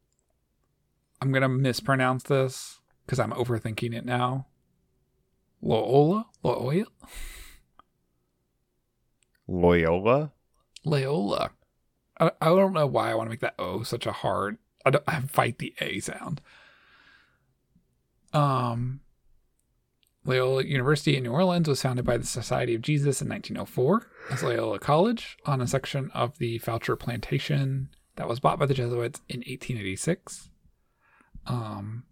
[1.21, 4.47] I'm gonna mispronounce this because I'm overthinking it now.
[5.61, 6.85] Loyola, Loyola,
[9.47, 10.31] Loyola.
[10.83, 11.51] Loyola.
[12.21, 14.57] I, I don't know why I want to make that O such a hard.
[14.85, 16.39] I, I fight the A sound.
[18.31, 19.01] Um,
[20.23, 24.43] Loyola University in New Orleans was founded by the Society of Jesus in 1904 as
[24.43, 29.21] Loyola College on a section of the Foucher Plantation that was bought by the Jesuits
[29.27, 30.49] in 1886.
[31.47, 32.03] Um,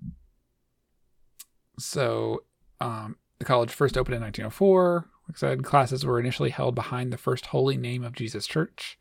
[1.78, 2.43] so,
[2.82, 5.06] um, the college first opened in 1904.
[5.28, 8.98] Like I said, classes were initially held behind the First Holy Name of Jesus Church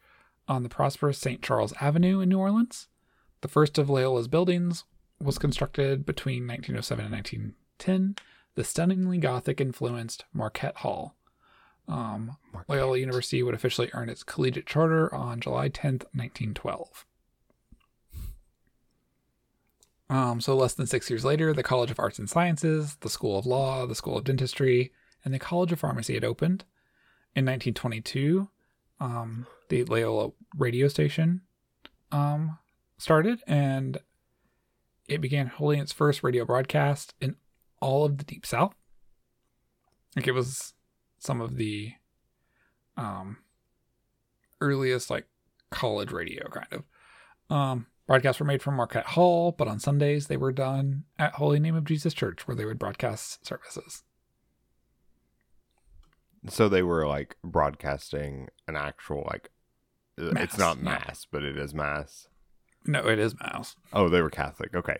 [0.48, 1.42] on the prosperous St.
[1.42, 2.88] Charles Avenue in New Orleans.
[3.42, 4.84] The first of Loyola's buildings
[5.20, 8.16] was constructed between 1907 and 1910,
[8.54, 11.16] the stunningly Gothic influenced Marquette Hall.
[11.86, 12.36] Um,
[12.68, 17.06] Loyola University would officially earn its collegiate charter on July 10th, 1912.
[20.10, 23.38] Um, so, less than six years later, the College of Arts and Sciences, the School
[23.38, 24.92] of Law, the School of Dentistry,
[25.24, 26.64] and the College of Pharmacy had opened.
[27.34, 28.48] In 1922,
[29.00, 31.42] um, the Loyola radio station
[32.12, 32.58] um,
[32.96, 33.98] started, and
[35.08, 37.36] it began holding its first radio broadcast in
[37.80, 38.74] all of the Deep South.
[40.16, 40.74] Like it was
[41.18, 41.92] some of the
[42.96, 43.38] um,
[44.60, 45.26] earliest like
[45.70, 46.84] college radio kind of.
[47.50, 51.60] Um, broadcasts were made from Marquette Hall, but on Sundays they were done at Holy
[51.60, 54.02] Name of Jesus Church, where they would broadcast services.
[56.48, 59.50] So they were like broadcasting an actual like.
[60.20, 60.84] uh, Mass, it's not yeah.
[60.84, 62.28] mass, but it is mass.
[62.86, 63.76] No, it is mass.
[63.92, 64.74] Oh, they were Catholic.
[64.74, 64.98] Okay.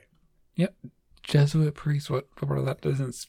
[0.57, 0.75] Yep.
[1.23, 2.11] Jesuit priest.
[2.11, 2.29] What?
[2.41, 3.27] What that doesn't?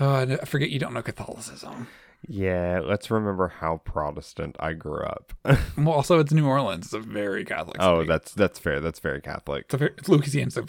[0.00, 0.70] Oh, I forget.
[0.70, 1.88] You don't know Catholicism.
[2.26, 5.32] Yeah, let's remember how Protestant I grew up.
[5.76, 6.86] Well, also it's New Orleans.
[6.86, 7.76] It's a very Catholic.
[7.78, 8.80] oh, that's that's fair.
[8.80, 9.66] That's very Catholic.
[9.66, 10.50] it's, a very, it's Louisiana.
[10.50, 10.64] So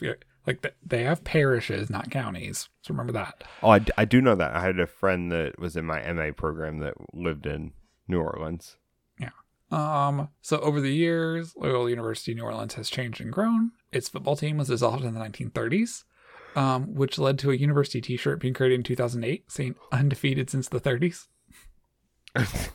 [0.49, 2.69] like they have parishes, not counties.
[2.81, 3.43] So remember that.
[3.61, 4.55] Oh, I do know that.
[4.55, 7.73] I had a friend that was in my MA program that lived in
[8.07, 8.77] New Orleans.
[9.19, 9.29] Yeah.
[9.69, 13.73] Um, so over the years, Loyola University New Orleans has changed and grown.
[13.91, 16.03] Its football team was dissolved in the 1930s,
[16.55, 20.81] um, which led to a university T-shirt being created in 2008 saying "undefeated since the
[20.81, 21.27] 30s."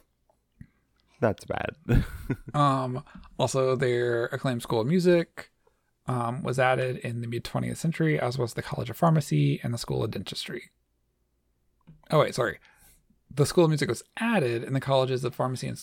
[1.20, 1.70] That's bad.
[2.54, 3.02] Um,
[3.36, 5.50] also, their acclaimed School of Music
[6.06, 9.72] um, was added in the mid 20th century, as was the College of Pharmacy and
[9.72, 10.70] the School of Dentistry.
[12.10, 12.58] Oh wait, sorry.
[13.34, 15.80] The School of Music was added, and the colleges of pharmacy and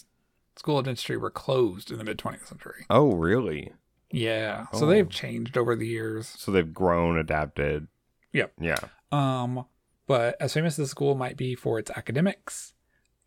[0.56, 2.86] School of Dentistry were closed in the mid 20th century.
[2.90, 3.74] oh, really?
[4.14, 4.90] Yeah, so Oh.
[4.90, 6.28] they've changed over the years.
[6.38, 7.88] So they've grown, adapted.
[8.34, 8.54] Yep.
[8.60, 8.78] Yeah.
[9.12, 9.66] Um,
[10.06, 12.74] but as famous as the school might be for its academics,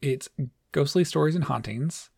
[0.02, 0.28] its
[0.72, 2.10] ghostly stories and hauntings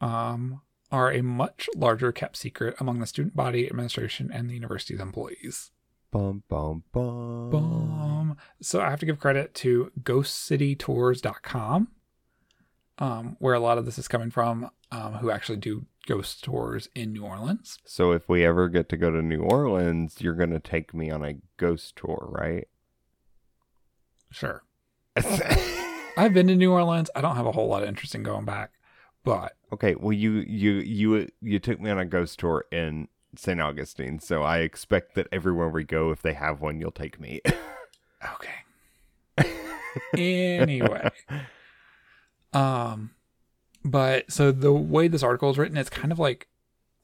[0.00, 0.60] um,
[0.90, 5.70] are a much larger kept secret among the student body, administration, and the university's employees.
[6.10, 7.50] Bum bum bum.
[7.50, 8.36] Boom.
[8.60, 11.88] So I have to give credit to ghostcitytours.com,
[12.98, 16.88] um, where a lot of this is coming from, um, who actually do ghost tours
[16.94, 17.78] in New Orleans.
[17.84, 21.24] So if we ever get to go to New Orleans, you're gonna take me on
[21.24, 22.68] a ghost tour, right?
[24.30, 24.62] Sure.
[26.16, 27.10] I've been to New Orleans.
[27.14, 28.72] I don't have a whole lot of interest in going back,
[29.26, 29.96] but okay.
[29.96, 33.60] Well, you you you you took me on a ghost tour in St.
[33.60, 37.40] Augustine, so I expect that everywhere we go, if they have one, you'll take me.
[38.34, 38.50] okay.
[40.16, 41.08] anyway
[42.52, 43.10] um
[43.84, 46.48] but so the way this article is written it's kind of like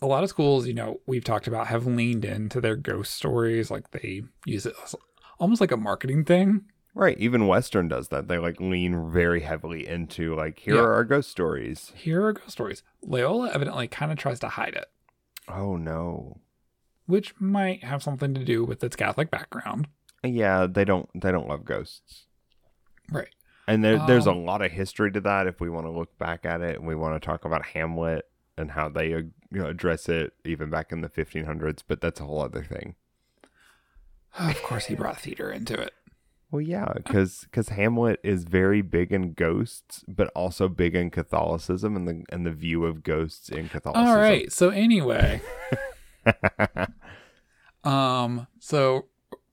[0.00, 3.70] a lot of schools you know we've talked about have leaned into their ghost stories
[3.70, 4.94] like they use it as
[5.38, 6.64] almost like a marketing thing
[6.94, 8.28] Right, even Western does that.
[8.28, 10.82] They like lean very heavily into like here Yeah.
[10.82, 11.90] are our ghost stories.
[11.94, 14.86] here are ghost stories loyola evidently kind of tries to hide it
[15.48, 16.40] Oh no.
[17.06, 19.88] which might have something to do with its catholic background
[20.22, 22.26] Yeah, they don't they don't love ghosts.
[23.10, 23.30] right
[23.66, 26.16] And there, there's a Um, lot of history to that if we want to look
[26.18, 28.26] back at it and we want to talk about Hamlet
[28.58, 32.20] and how they uh, you know address it even back in the 1500s, but that's
[32.20, 32.96] a whole other thing.
[34.38, 35.92] of course he brought theater into it
[36.52, 41.96] Well, yeah, because because Hamlet is very big in ghosts, but also big in Catholicism
[41.96, 44.06] and the and the view of ghosts in Catholicism.
[44.06, 45.40] all right so anyway
[47.84, 49.06] Um, so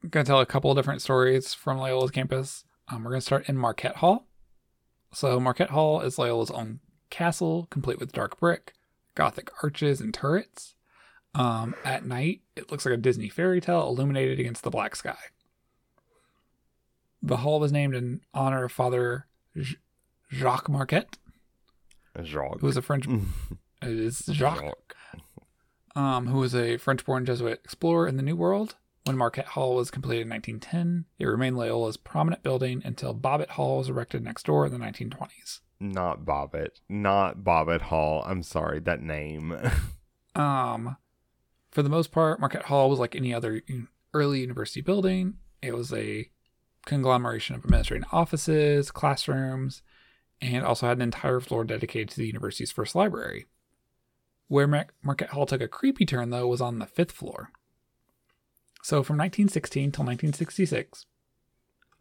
[0.04, 2.64] I'm gonna tell a couple of different stories from Loyola's campus.
[2.88, 4.28] Um, we're gonna start in Marquette Hall.
[5.12, 6.80] So Marquette Hall is Loyola's own
[7.10, 8.74] castle, complete with dark brick,
[9.16, 10.76] gothic arches, and turrets.
[11.34, 15.18] Um, at night, it looks like a Disney fairy tale illuminated against the black sky.
[17.22, 19.28] The hall was named in honor of Father
[20.32, 21.18] Jacques Marquette,
[22.24, 22.60] Jacques.
[22.60, 23.08] who was a French.
[23.82, 24.94] It is Jacques
[25.96, 28.76] um, who was a French born Jesuit explorer in the New World.
[29.06, 33.78] When Marquette Hall was completed in 1910, it remained Loyola's prominent building until Bobbitt Hall
[33.80, 35.62] was erected next door in the 1920s.
[35.80, 36.82] Not Bobbitt.
[36.90, 38.24] Not Bobbitt Hall.
[38.26, 39.56] I'm sorry, that name.
[40.36, 40.96] Um,
[41.72, 43.62] for the most part, Marquette Hall was like any other
[44.14, 45.34] early university building.
[45.62, 46.30] It was a
[46.90, 49.82] conglomeration of administrative offices, classrooms,
[50.42, 53.46] and also had an entire floor dedicated to the university's first library.
[54.48, 57.52] Where Mar- Marquette Hall took a creepy turn, though, was on the fifth floor.
[58.82, 61.06] So from 1916 till 1966,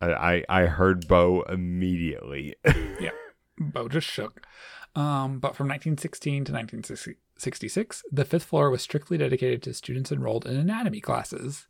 [0.01, 2.55] I, I I heard Bo immediately.
[3.01, 3.11] Yeah,
[3.61, 4.45] Bo just shook.
[4.97, 10.47] Um, but from 1916 to 1966, the fifth floor was strictly dedicated to students enrolled
[10.47, 11.69] in anatomy classes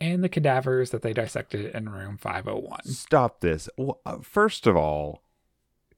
[0.00, 2.84] and the cadavers that they dissected in room 501.
[2.86, 3.68] Stop this.
[3.76, 5.22] Well, uh, First of all,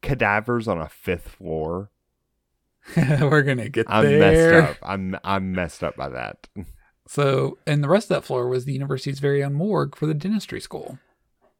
[0.02, 1.90] cadavers on a fifth floor.
[2.96, 4.60] We're gonna get I'm there.
[4.60, 4.76] messed up.
[4.82, 6.48] I'm I'm messed up by that.
[7.08, 10.12] So, and the rest of that floor was the university's very own morgue for the
[10.14, 10.98] dentistry school.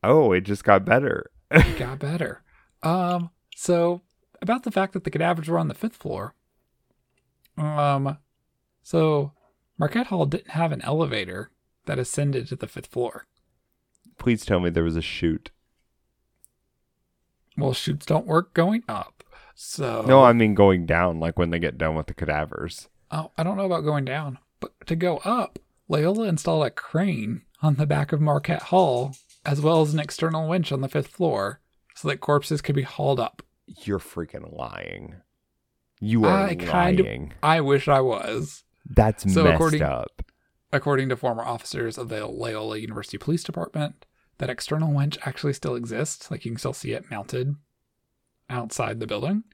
[0.03, 1.31] Oh, it just got better.
[1.51, 2.43] It got better.
[2.83, 4.03] Um, so
[4.43, 6.35] about the fact that the cadavers were on the fifth floor.
[7.57, 8.19] Um,
[8.83, 9.33] so
[9.79, 11.51] Marquette Hall didn't have an elevator
[11.87, 13.27] that ascended to the fifth floor.
[14.19, 15.51] Please tell me there was a chute.
[17.57, 19.23] Well, chutes don't work going up.
[19.55, 22.89] So No, I mean going down, like when they get done with the cadavers.
[23.11, 25.59] oh, I don't know about going down, but to go up,
[25.89, 29.15] Loyola installed a crane on the back of Marquette Hall,
[29.45, 31.61] as well as an external winch on the fifth floor,
[31.95, 33.43] so that corpses could be hauled up.
[33.67, 35.15] You're freaking lying.
[36.01, 37.33] You are I kind of- lying.
[37.43, 38.65] I wish I was.
[38.85, 40.23] That's So messed according- up.
[40.75, 44.05] According to former officers of the Loyola University Police Department,
[44.39, 46.31] that external winch actually still exists.
[46.31, 47.55] Like you can still see it mounted
[48.51, 49.45] outside the building.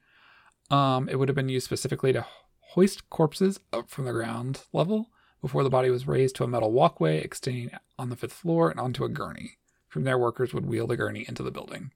[0.70, 2.24] Um, it would have been used specifically to
[2.60, 5.10] hoist corpses up from the ground level
[5.42, 8.80] before the body was raised to a metal walkway extending on the fifth floor and
[8.80, 9.58] onto a gurney.
[9.88, 11.92] From there, workers would wheel the gurney into the building.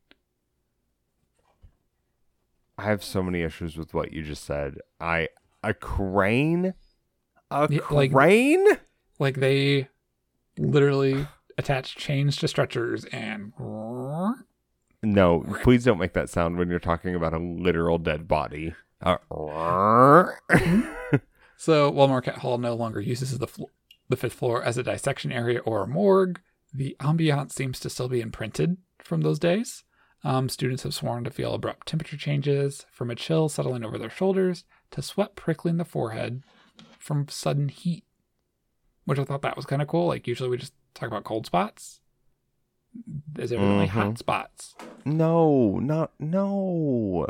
[2.76, 4.78] I have so many issues with what you just said.
[5.00, 5.28] I
[5.62, 6.74] a crane,
[7.50, 7.96] a Yeah, crane.
[8.64, 8.84] Like
[9.18, 9.88] they
[10.58, 11.26] literally
[11.58, 13.52] attach chains to stretchers and
[15.02, 18.74] no, please don't make that sound when you're talking about a literal dead body.
[19.02, 19.16] Uh,
[21.56, 23.64] So while Marquette Hall no longer uses the fl-
[24.08, 26.40] the fifth floor as a dissection area or a morgue,
[26.74, 29.84] the ambiance seems to still be imprinted from those days.
[30.24, 34.10] Um, students have sworn to feel abrupt temperature changes, from a chill settling over their
[34.10, 36.42] shoulders to sweat prickling the forehead
[36.98, 38.04] from sudden heat.
[39.04, 40.06] Which I thought that was kind of cool.
[40.06, 42.00] Like usually we just talk about cold spots.
[43.32, 44.18] There's evidently hot Mhm.
[44.18, 44.74] spots.
[45.04, 47.26] no, not no.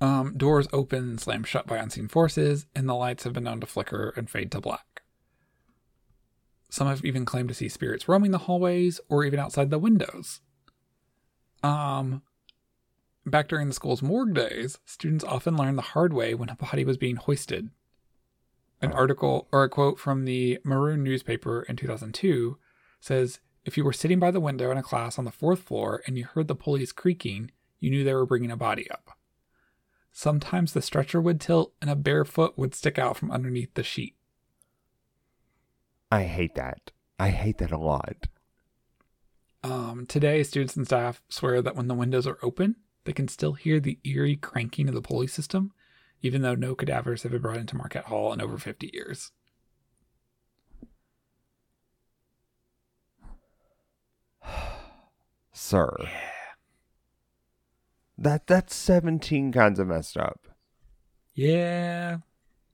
[0.00, 3.60] Um, doors open and slam shut by unseen forces, and the lights have been known
[3.60, 5.02] to flicker and fade to black.
[6.70, 10.40] Some have even claimed to see spirits roaming the hallways or even outside the windows.
[11.62, 12.22] Um,
[13.26, 16.84] back during the school's morgue days, students often learned the hard way when a body
[16.84, 17.70] was being hoisted.
[18.82, 22.58] An article or a quote from the Maroon newspaper in 2002
[23.00, 26.02] says if you were sitting by the window in a class on the fourth floor
[26.06, 29.16] and you heard the pulleys creaking, you knew they were bringing a body up.
[30.10, 33.82] Sometimes the stretcher would tilt and a bare foot would stick out from underneath the
[33.82, 34.16] sheet.
[36.10, 36.90] I hate that.
[37.18, 38.26] I hate that a lot.
[39.64, 43.52] Um, today, students and staff swear that when the windows are open, they can still
[43.52, 45.72] hear the eerie cranking of the pulley system,
[46.22, 49.32] even though no cadavers have been brought into Marquette Hall in over 50 years.
[55.52, 55.96] Sir.
[56.00, 56.08] Yeah.
[58.18, 60.46] That that's 17 kinds of messed up.
[61.34, 62.18] Yeah.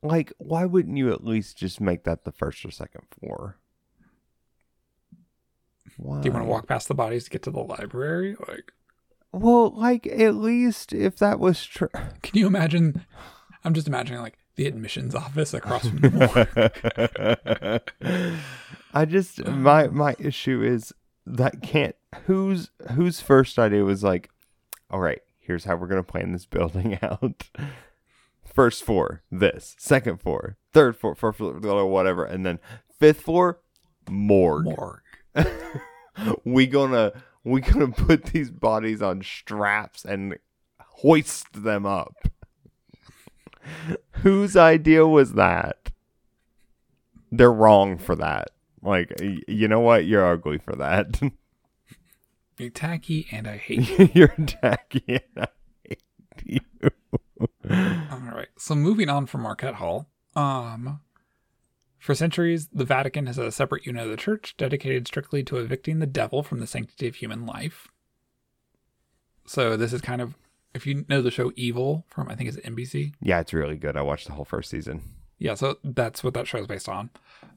[0.03, 3.57] Like, why wouldn't you at least just make that the first or second floor?
[5.97, 6.21] Why?
[6.21, 8.37] Do you want to walk past the bodies to get to the library?
[8.47, 8.73] Like,
[9.33, 11.89] Well, like at least if that was true.
[12.23, 13.05] can you imagine?
[13.69, 18.63] I'm just imagining like the admissions office across from the morgue.
[18.95, 20.95] I just my um, my issue is
[21.27, 21.95] that can't
[22.25, 24.31] whose whose first idea was like,
[24.91, 27.51] all right, here's how we're gonna plan this building out.
[28.43, 29.77] First floor, this.
[29.79, 32.61] Second floor, third floor, fourth floor, whatever, and then
[32.99, 33.61] fifth floor,
[34.09, 34.65] morgue.
[34.65, 35.03] morgue.
[36.47, 37.13] we gonna
[37.45, 40.39] we gonna put these bodies on straps and
[40.81, 42.29] hoist them up.
[44.23, 45.91] Whose idea was that?
[47.31, 48.51] They're wrong for that.
[48.83, 49.13] Like,
[49.47, 50.07] you know what?
[50.07, 51.21] You're ugly for that.
[52.59, 54.11] You're tacky, and I hate you.
[54.15, 55.49] You're tacky and I
[55.85, 56.03] hate
[56.45, 56.61] you.
[57.71, 58.49] All right.
[58.57, 61.01] So moving on from Marquette Hall, um,
[61.99, 65.99] for centuries, the Vatican has a separate unit of the church dedicated strictly to evicting
[65.99, 67.89] the devil from the sanctity of human life.
[69.47, 70.35] So this is kind of,
[70.75, 73.97] if you know the show Evil from I think it's NBC, Yeah, it's really good.
[73.97, 75.03] I watched the whole first season.
[75.39, 75.55] yeah.
[75.55, 77.11] So that's what that show is based on.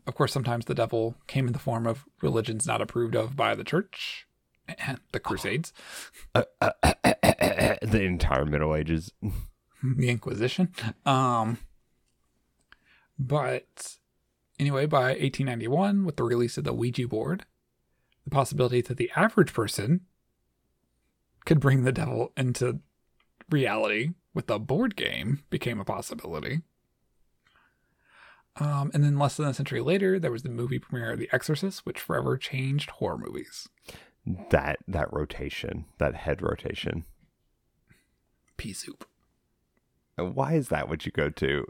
[0.08, 3.54] Of course, sometimes the devil came in the form of religions not approved of by
[3.56, 4.28] the church,
[5.12, 5.74] the Crusades,
[6.34, 9.12] the entire Middle Ages.
[9.84, 10.70] the Inquisition.
[11.06, 11.58] Um,
[13.20, 13.98] but
[14.60, 17.46] anyway, by 1891, with the release of the Ouija board,
[18.24, 20.02] the possibility that the average person
[21.46, 22.80] could bring the devil into
[23.52, 26.62] reality with a board game became a possibility.
[28.60, 31.30] Um, and then less than a century later, there was the movie premiere of The
[31.32, 33.70] Exorcist, which forever changed horror movies.
[34.50, 37.06] That that rotation, that head rotation.
[38.58, 39.06] Pea soup.
[40.16, 41.66] Why is that what you go to?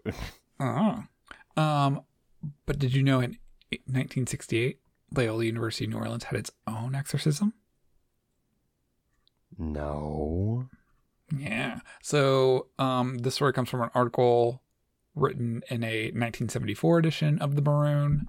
[0.59, 1.03] Oh.
[1.55, 2.01] Um,
[2.65, 3.37] but did you know in
[3.69, 4.79] 1968,
[5.15, 7.53] Loyola University New Orleans had its own exorcism?
[9.57, 10.67] No.
[11.37, 11.79] Yeah.
[12.01, 14.61] So um, this story comes from an article
[15.15, 18.27] written in a 1974 edition of the Maroon.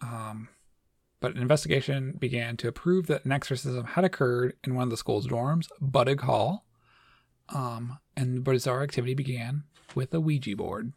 [0.00, 0.48] Um,
[1.20, 4.96] but an investigation began to prove that an exorcism had occurred in one of the
[4.96, 6.66] school's dorms, Buddig Hall.
[7.48, 9.64] Um, and the bizarre activity began
[9.94, 10.92] with a Ouija board.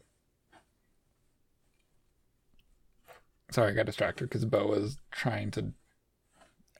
[3.50, 5.72] Sorry, I got distracted because Bo was trying to.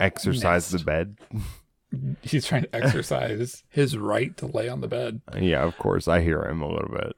[0.01, 0.85] Exercise Nest.
[0.85, 1.19] the bed.
[2.23, 5.21] He's trying to exercise his right to lay on the bed.
[5.39, 6.07] Yeah, of course.
[6.09, 7.17] I hear him a little bit.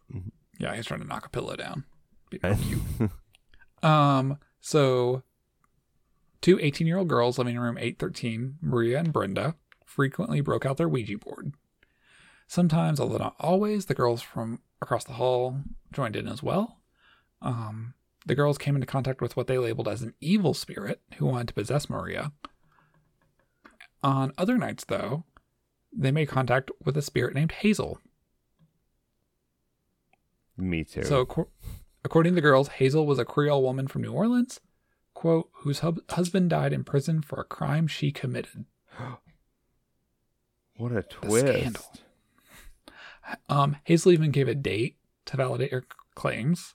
[0.58, 1.84] Yeah, he's trying to knock a pillow down.
[2.30, 3.10] Be real.
[3.82, 5.22] Um, So,
[6.42, 10.76] two 18 year old girls living in room 813, Maria and Brenda, frequently broke out
[10.76, 11.54] their Ouija board.
[12.46, 15.60] Sometimes, although not always, the girls from across the hall
[15.92, 16.78] joined in as well.
[17.42, 17.94] Um,
[18.26, 21.48] the girls came into contact with what they labeled as an evil spirit who wanted
[21.48, 22.32] to possess Maria.
[24.03, 25.24] On other nights, though,
[25.92, 27.98] they made contact with a spirit named Hazel.
[30.57, 31.05] Me too.
[31.05, 31.48] So, acco-
[32.05, 34.61] according to the girls, Hazel was a Creole woman from New Orleans,
[35.14, 38.66] quote, whose hub- husband died in prison for a crime she committed.
[40.76, 41.46] what a twist!
[41.46, 41.84] The scandal.
[43.48, 44.96] Um, Hazel even gave a date
[45.26, 45.84] to validate her
[46.14, 46.74] claims,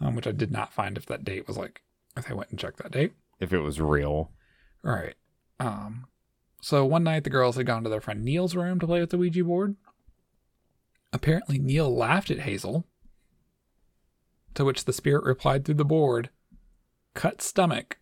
[0.00, 1.82] um, which I did not find if that date was like,
[2.16, 3.12] if I went and checked that date.
[3.38, 4.32] If it was real.
[4.84, 5.14] All right.
[5.60, 6.06] Um,
[6.64, 9.10] so one night the girls had gone to their friend Neil's room to play with
[9.10, 9.76] the Ouija board.
[11.12, 12.86] Apparently, Neil laughed at Hazel,
[14.54, 16.30] to which the spirit replied through the board,
[17.12, 17.98] Cut stomach,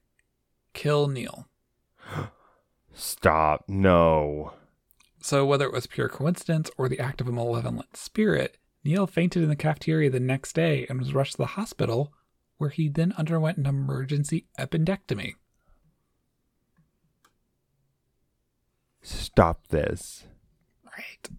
[0.75, 1.49] kill Neil.
[2.95, 3.65] Stop.
[3.67, 4.53] No.
[5.21, 9.43] So, whether it was pure coincidence or the act of a malevolent spirit, Neil fainted
[9.43, 12.13] in the cafeteria the next day and was rushed to the hospital,
[12.59, 15.35] where he then underwent an emergency appendectomy.
[19.33, 20.27] Stop this.
[20.85, 21.31] Right.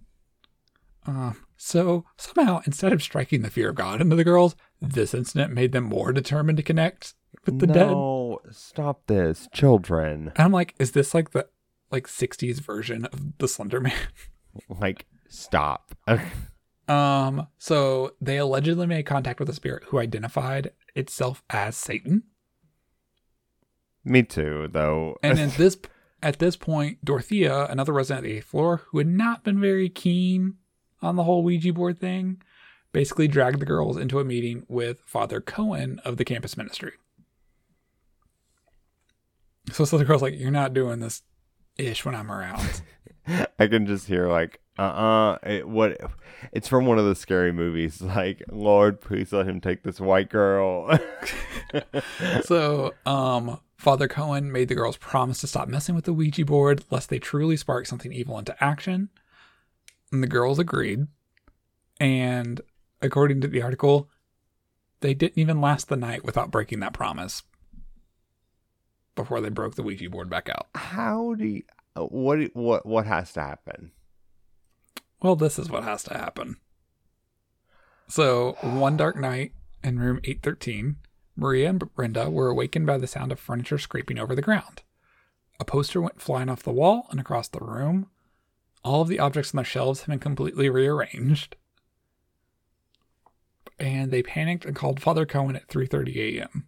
[1.05, 5.53] Um, so somehow, instead of striking the fear of God into the girls, this incident
[5.53, 7.13] made them more determined to connect
[7.45, 7.91] with the dead.
[7.91, 9.47] no, stop this.
[9.53, 10.31] Children.
[10.35, 11.47] And I'm like, is this like the
[11.91, 13.93] like 60s version of the Slender Man?
[14.69, 15.95] Like, stop.
[16.87, 22.21] um, so they allegedly made contact with a spirit who identified itself as Satan.
[24.05, 25.17] Me too, though.
[25.23, 25.75] And at this
[26.23, 29.89] at this point, Dorothea, another resident of the eighth floor, who had not been very
[29.89, 30.55] keen
[31.01, 32.41] on the whole Ouija board thing,
[32.93, 36.93] basically dragged the girls into a meeting with Father Cohen of the campus ministry.
[39.71, 41.23] So, so the girls like, "You're not doing this
[41.77, 42.81] ish when I'm around."
[43.59, 45.99] I can just hear like, uh, uh it, what?
[46.51, 48.01] It's from one of the scary movies.
[48.13, 50.97] Like, Lord, please let him take this white girl.
[52.43, 56.85] so, um, Father Cohen made the girls promise to stop messing with the Ouija board
[56.89, 59.09] lest they truly spark something evil into action.
[60.09, 61.07] And the girls agreed.
[61.99, 62.61] And
[63.01, 64.09] according to the article,
[65.01, 67.43] they didn't even last the night without breaking that promise
[69.15, 70.67] before they broke the Ouija board back out.
[70.75, 71.63] How do you?
[71.97, 72.39] What?
[72.53, 72.85] What?
[72.85, 73.91] What has to happen?
[75.21, 76.55] Well, this is what has to happen.
[78.07, 79.51] So, one dark night
[79.83, 80.95] in room 813,
[81.35, 84.83] Maria and Brenda were awakened by the sound of furniture scraping over the ground.
[85.59, 88.09] A poster went flying off the wall and across the room.
[88.83, 91.55] All of the objects on the shelves had been completely rearranged.
[93.79, 96.67] And they panicked and called Father Cohen at 3:30 a.m.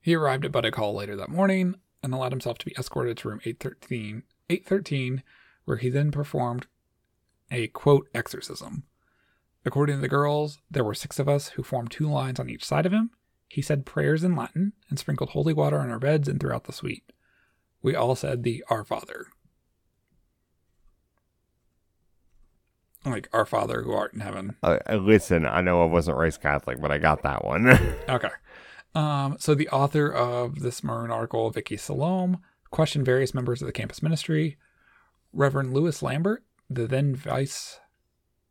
[0.00, 3.40] He arrived at Buddig later that morning and allowed himself to be escorted to room
[3.44, 5.22] 813, 813
[5.64, 6.66] where he then performed
[7.50, 8.84] a quote exorcism.
[9.66, 12.64] According to the girls, there were six of us who formed two lines on each
[12.64, 13.10] side of him.
[13.48, 16.72] He said prayers in Latin and sprinkled holy water on our beds and throughout the
[16.72, 17.12] suite.
[17.82, 19.26] We all said the Our Father.
[23.04, 24.56] Like, Our Father who art in heaven.
[24.62, 27.66] Uh, listen, I know I wasn't raised Catholic, but I got that one.
[28.08, 28.30] Okay.
[28.94, 32.38] Um, so the author of this Maroon article, Vicky Salome,
[32.70, 34.56] questioned various members of the campus ministry.
[35.32, 37.78] Reverend Louis Lambert, the then vice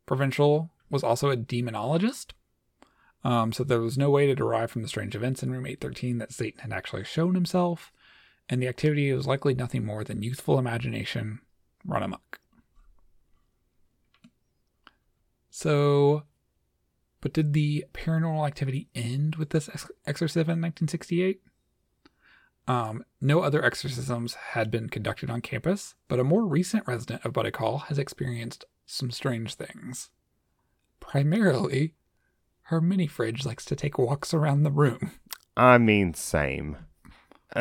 [0.04, 2.32] provincial, was also a demonologist.
[3.24, 6.18] Um, so there was no way to derive from the strange events in room 813
[6.18, 7.92] that Satan had actually shown himself,
[8.48, 11.40] and the activity was likely nothing more than youthful imagination
[11.84, 12.40] run amok.
[15.50, 16.24] So,
[17.20, 21.40] but did the paranormal activity end with this ex- exorcism in 1968?
[22.68, 27.32] Um, no other exorcisms had been conducted on campus, but a more recent resident of
[27.32, 30.10] Buddig Hall has experienced some strange things.
[31.06, 31.94] Primarily,
[32.62, 35.12] her mini fridge likes to take walks around the room.
[35.56, 36.76] I mean, same.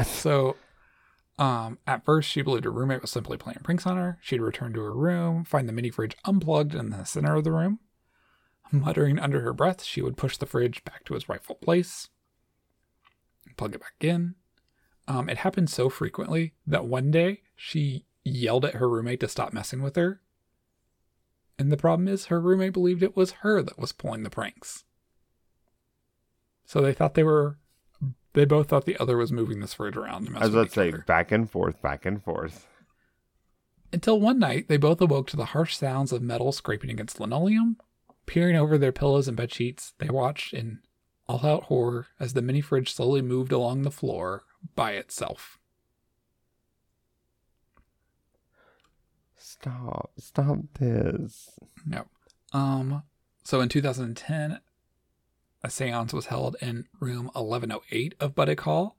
[0.04, 0.58] So,
[1.38, 4.18] um, at first, she believed her roommate was simply playing pranks on her.
[4.22, 7.54] She'd return to her room, find the mini fridge unplugged in the center of the
[7.54, 7.80] room.
[8.72, 12.10] Muttering under her breath, she would push the fridge back to its rightful place,
[13.56, 14.36] plug it back in.
[15.08, 19.54] Um, it happened so frequently that one day she yelled at her roommate to stop
[19.54, 20.20] messing with her.
[21.58, 24.84] And the problem is, her roommate believed it was her that was pulling the pranks.
[26.66, 27.58] So they thought they were,
[28.34, 30.26] they both thought the other was moving this fridge around.
[30.26, 31.04] To mess I was about to say other.
[31.08, 32.68] back and forth, back and forth.
[33.94, 37.78] Until one night, they both awoke to the harsh sounds of metal scraping against linoleum.
[38.26, 40.80] Peering over their pillows and bed sheets, they watched in
[41.28, 44.44] all out horror as the mini fridge slowly moved along the floor
[44.76, 45.60] by itself.
[49.62, 50.12] Stop.
[50.18, 51.50] Stop this.
[51.86, 52.06] No.
[52.54, 53.04] Um,
[53.44, 54.60] so in 2010,
[55.64, 58.98] a seance was held in room 1108 of Buddig Hall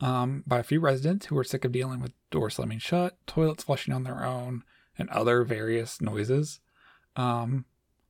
[0.00, 3.64] um, by a few residents who were sick of dealing with doors slamming shut, toilets
[3.64, 4.64] flushing on their own,
[4.98, 6.60] and other various noises.
[7.16, 7.64] Um,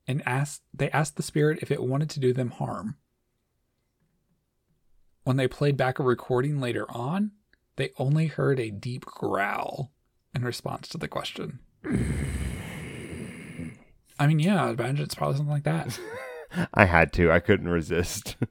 [0.06, 2.96] and asked they asked the spirit if it wanted to do them harm.
[5.24, 7.32] When they played back a recording later on,
[7.76, 9.92] they only heard a deep growl
[10.34, 11.60] in response to the question.
[14.18, 15.98] I mean, yeah, I imagine it's probably something like that.
[16.74, 17.30] I had to.
[17.32, 18.36] I couldn't resist.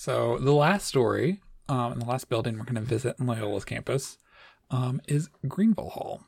[0.00, 3.66] So the last story, um, and the last building we're going to visit in Loyola's
[3.66, 4.16] campus,
[4.70, 6.22] um, is Greenville Hall.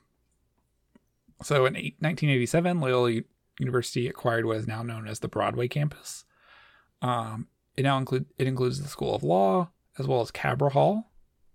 [1.43, 3.25] So in eight, 1987, Loyola U-
[3.59, 6.27] University acquired what is now known as the Broadway campus.
[7.01, 11.11] Um, it now include it includes the School of Law as well as Cabra Hall,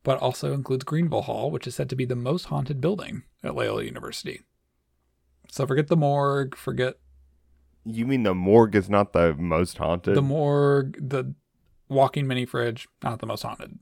[0.08, 3.56] but also includes Greenville Hall, which is said to be the most haunted building at
[3.56, 4.40] Loyola University.
[5.52, 6.96] So forget the morgue, forget
[7.84, 10.16] you mean the morgue is not the most haunted?
[10.16, 11.36] the morgue, the
[11.90, 13.80] walking mini fridge, not the most haunted.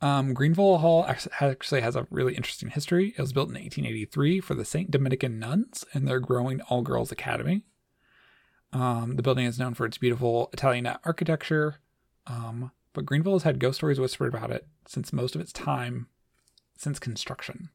[0.00, 3.14] Um, Greenville Hall actually has a really interesting history.
[3.16, 4.90] It was built in 1883 for the St.
[4.90, 7.62] Dominican nuns and their growing all girls academy.
[8.72, 11.76] Um, the building is known for its beautiful Italian architecture,
[12.26, 16.06] um, but Greenville has had ghost stories whispered about it since most of its time
[16.78, 17.68] since construction.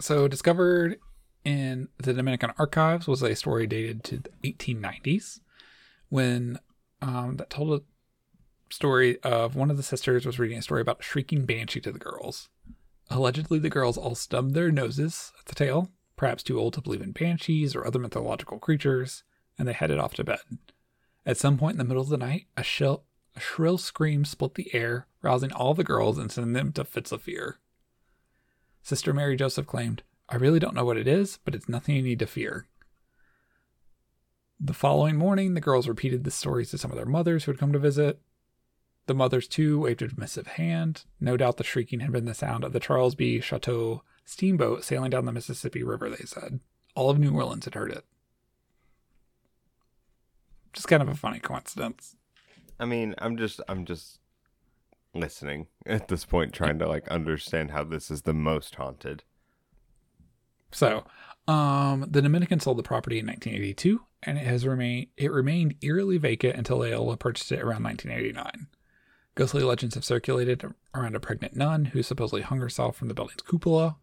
[0.00, 0.98] So, discovered
[1.44, 5.40] in the Dominican archives was a story dated to the 1890s
[6.08, 6.58] when
[7.02, 11.00] um, that told a story of one of the sisters was reading a story about
[11.00, 12.48] a shrieking banshee to the girls.
[13.10, 17.00] Allegedly, the girls all stubbed their noses at the tale, perhaps too old to believe
[17.00, 19.24] in banshees or other mythological creatures,
[19.58, 20.38] and they headed off to bed.
[21.26, 23.04] At some point in the middle of the night, a, shrill,
[23.36, 27.12] a shrill scream split the air, rousing all the girls and sending them to fits
[27.12, 27.58] of fear.
[28.82, 32.02] Sister Mary Joseph claimed, I really don't know what it is, but it's nothing you
[32.02, 32.66] need to fear.
[34.60, 37.60] The following morning, the girls repeated the stories to some of their mothers who had
[37.60, 38.20] come to visit.
[39.06, 41.04] The mothers, too, waved a dismissive hand.
[41.20, 43.40] No doubt the shrieking had been the sound of the Charles B.
[43.40, 46.60] Chateau steamboat sailing down the Mississippi River, they said.
[46.94, 48.04] All of New Orleans had heard it.
[50.78, 52.14] Just kind of a funny coincidence.
[52.78, 54.20] I mean, I'm just I'm just
[55.12, 59.24] listening at this point trying to like understand how this is the most haunted.
[60.70, 61.02] So,
[61.48, 66.16] um, the Dominican sold the property in 1982, and it has remained it remained eerily
[66.16, 68.68] vacant until Loyola purchased it around 1989.
[69.34, 70.62] Ghostly legends have circulated
[70.94, 73.96] around a pregnant nun who supposedly hung herself from the building's cupola.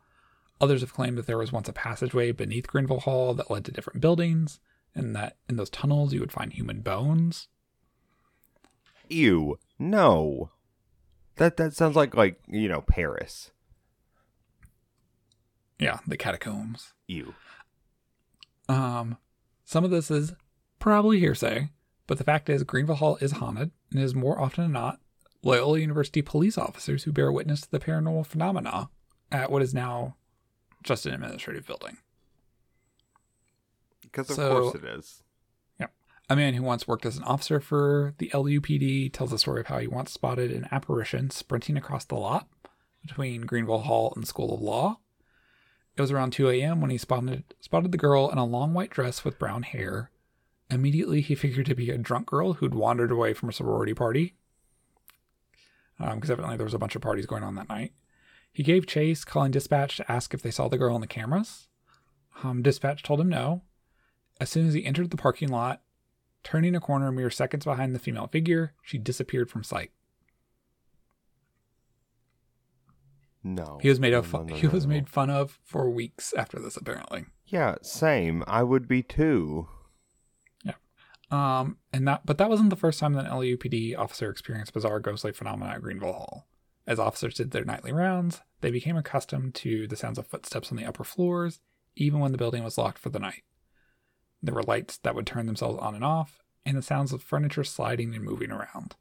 [0.60, 3.72] Others have claimed that there was once a passageway beneath Greenville Hall that led to
[3.72, 4.60] different buildings,
[4.96, 7.48] and that in those tunnels you would find human bones.
[9.10, 9.60] Ew.
[9.78, 10.52] No.
[11.36, 13.52] That that sounds like like, you know, Paris.
[15.78, 16.94] Yeah, the catacombs.
[17.08, 17.34] Ew.
[18.70, 19.18] Um,
[19.66, 20.34] some of this is
[20.80, 21.70] probably hearsay,
[22.08, 25.00] but the fact is Greenville Hall is haunted and is more often than not
[25.44, 28.90] Loyola University police officers who bear witness to the paranormal phenomena
[29.32, 30.16] at what is now
[30.84, 31.98] just an administrative building.
[34.16, 35.22] Because of So- course it is.
[36.28, 39.68] A man who once worked as an officer for the LUPD tells the story of
[39.68, 42.50] how he once spotted an apparition sprinting across the lot
[43.04, 44.98] between Greenville Hall and School of Law.
[45.96, 46.82] It was around 2 a.m.
[46.82, 50.10] when he spotted, spotted the girl in a long white dress with brown hair.
[50.72, 54.34] Immediately, he figured to be a drunk girl who'd wandered away from a sorority party.
[56.00, 57.94] Because evidently there was a bunch of parties going on that night.
[58.52, 61.68] He gave chase, calling dispatch to ask if they saw the girl on the cameras.
[62.44, 63.62] Um, dispatch told him no.
[64.40, 65.82] As soon as he entered the parking lot,
[66.44, 69.90] Turning a corner mere seconds behind the female figure, she disappeared from sight.
[73.44, 73.80] No.
[73.82, 74.46] He was made of No, fun.
[74.46, 77.26] no, no, he was made fun of for weeks after this, apparently.
[77.48, 78.44] Yeah, same.
[78.46, 79.68] I would be too.
[80.64, 80.74] Yeah.
[81.32, 85.00] Um, and that, but that wasn't the first time that an LUPD officer experienced bizarre
[85.00, 86.48] ghostly phenomena at Greenville Hall.
[86.86, 90.78] As officers did their nightly rounds, they became accustomed to the sounds of footsteps on
[90.78, 91.60] the upper floors,
[91.96, 93.42] even when the building was locked for the night.
[94.46, 97.64] There were lights that would turn themselves on and off, and the sounds of furniture
[97.64, 98.96] sliding and moving around.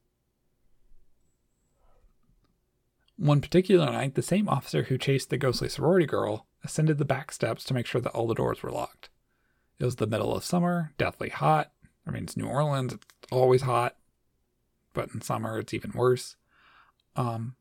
[3.16, 7.30] One particular night, the same officer who chased the ghostly sorority girl ascended the back
[7.30, 9.10] steps to make sure that all the doors were locked.
[9.78, 11.72] It was the middle of summer, deathly hot.
[12.06, 13.96] I mean, it's New Orleans, it's always hot,
[14.94, 16.36] but in summer it's even worse.
[17.16, 17.56] Um,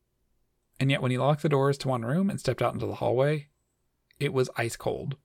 [0.80, 2.94] and yet, when he locked the doors to one room and stepped out into the
[2.94, 3.48] hallway,
[4.18, 5.16] it was ice cold.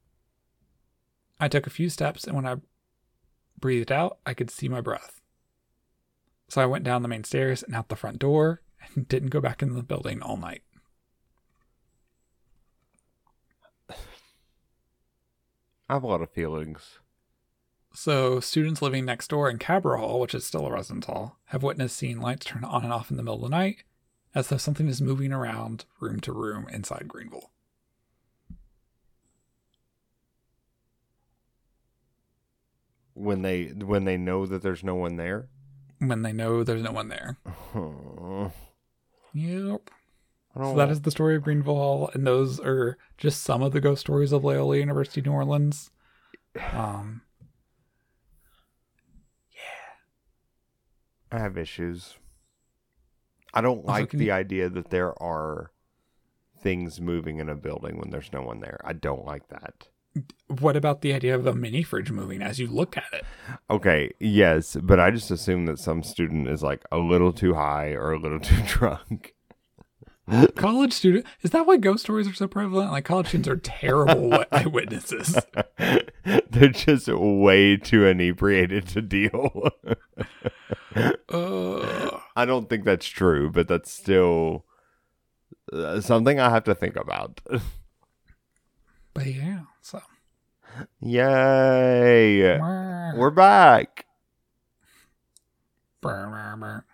[1.40, 2.58] I took a few steps, and when I
[3.60, 5.22] breathed out, I could see my breath.
[6.50, 8.62] So I went down the main stairs and out the front door
[8.96, 10.64] and didn't go back into the building all night.
[15.90, 17.00] I have a lot of feelings.
[17.94, 21.64] So, students living next door in Cabra Hall, which is still a residence hall, have
[21.64, 23.84] witnessed seeing lights turn on and off in the middle of the night,
[24.36, 27.50] as though something is moving around room to room inside Greenville.
[33.20, 35.50] When they when they know that there's no one there.
[36.00, 37.38] When they know there's no one there.
[39.34, 39.92] Yep.
[40.58, 43.80] So that is the story of Greenville Hall, and those are just some of the
[43.80, 45.92] ghost stories of Loyola University New Orleans.
[46.74, 47.22] Um,
[51.32, 52.16] I have issues.
[53.54, 55.72] I don't like the you- idea that there are
[56.60, 58.80] things moving in a building when there's no one there.
[58.84, 59.88] I don't like that.
[60.48, 63.26] What about the idea of a mini fridge moving as you look at it?
[63.70, 67.90] Okay, yes, but I just assume that some student is like a little too high
[67.90, 69.36] or a little too drunk.
[70.56, 72.92] College student is that why ghost stories are so prevalent?
[72.92, 75.36] Like college students are terrible wi- eyewitnesses.
[76.50, 79.70] They're just way too inebriated to deal.
[81.30, 84.66] Uh, I don't think that's true, but that's still
[85.74, 87.42] uh, something I have to think about.
[89.20, 90.02] But yeah, so
[91.02, 92.58] Yay!
[92.58, 94.06] Brr, We're back.
[96.00, 96.86] brr, brr.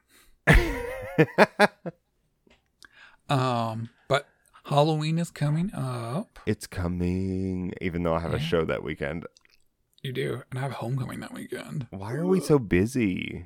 [3.29, 4.27] um, but
[4.63, 6.39] Halloween is coming up.
[6.47, 9.27] it's coming, even though I have a show that weekend.
[10.01, 11.85] You do, and I have homecoming that weekend.
[11.91, 13.45] Why are we so busy?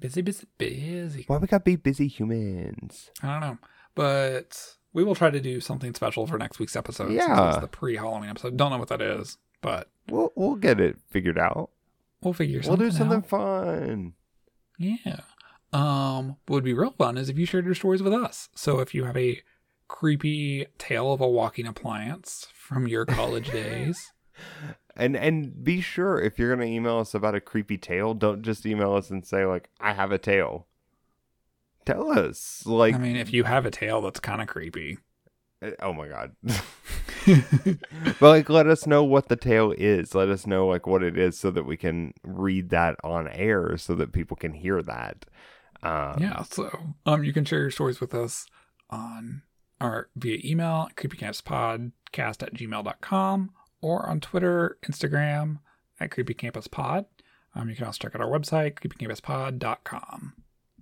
[0.00, 1.24] Busy, busy, busy.
[1.28, 3.12] Why we gotta be busy humans?
[3.22, 3.58] I don't know,
[3.94, 7.08] but we will try to do something special for next week's episode.
[7.08, 7.48] since Yeah.
[7.50, 8.56] it's the pre-Halloween episode.
[8.56, 11.70] Don't know what that is, but We'll we'll get it figured out.
[12.22, 12.88] we'll figure We'll something.
[12.88, 13.28] do something out.
[13.28, 14.14] fun.
[14.78, 15.20] Yeah.
[15.72, 18.48] Um, what would be real fun is if you shared your stories with us.
[18.54, 19.42] So if you have a
[19.86, 24.12] creepy tale of a walking appliance from your college days,
[24.96, 28.66] And and be sure if you're gonna email us about a creepy tale, don't just
[28.66, 30.66] email us and say like I have a tale.
[31.88, 34.98] Tell us like I mean, if you have a tale that's kind of creepy,
[35.62, 36.36] uh, oh my god.
[38.20, 40.14] but like let us know what the tale is.
[40.14, 43.78] Let us know like what it is so that we can read that on air
[43.78, 45.24] so that people can hear that.
[45.82, 46.42] Um, yeah.
[46.42, 48.44] So um, you can share your stories with us
[48.90, 49.40] on
[49.80, 55.60] our via email creepycampuspodcast at gmail.com or on Twitter, Instagram
[55.98, 57.06] at creepycampuspod.
[57.54, 60.34] Um, you can also check out our website creepycampuspod.com.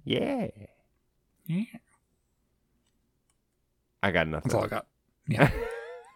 [0.04, 0.48] Yeah.
[1.46, 1.64] Yeah,
[4.02, 4.50] I got nothing.
[4.50, 4.86] that's all I got.
[5.28, 5.50] Yeah.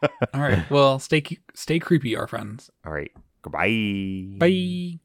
[0.34, 0.68] all right.
[0.70, 1.22] Well, stay
[1.54, 2.70] stay creepy, our friends.
[2.86, 3.12] All right.
[3.42, 4.38] Goodbye.
[4.38, 5.00] Bye.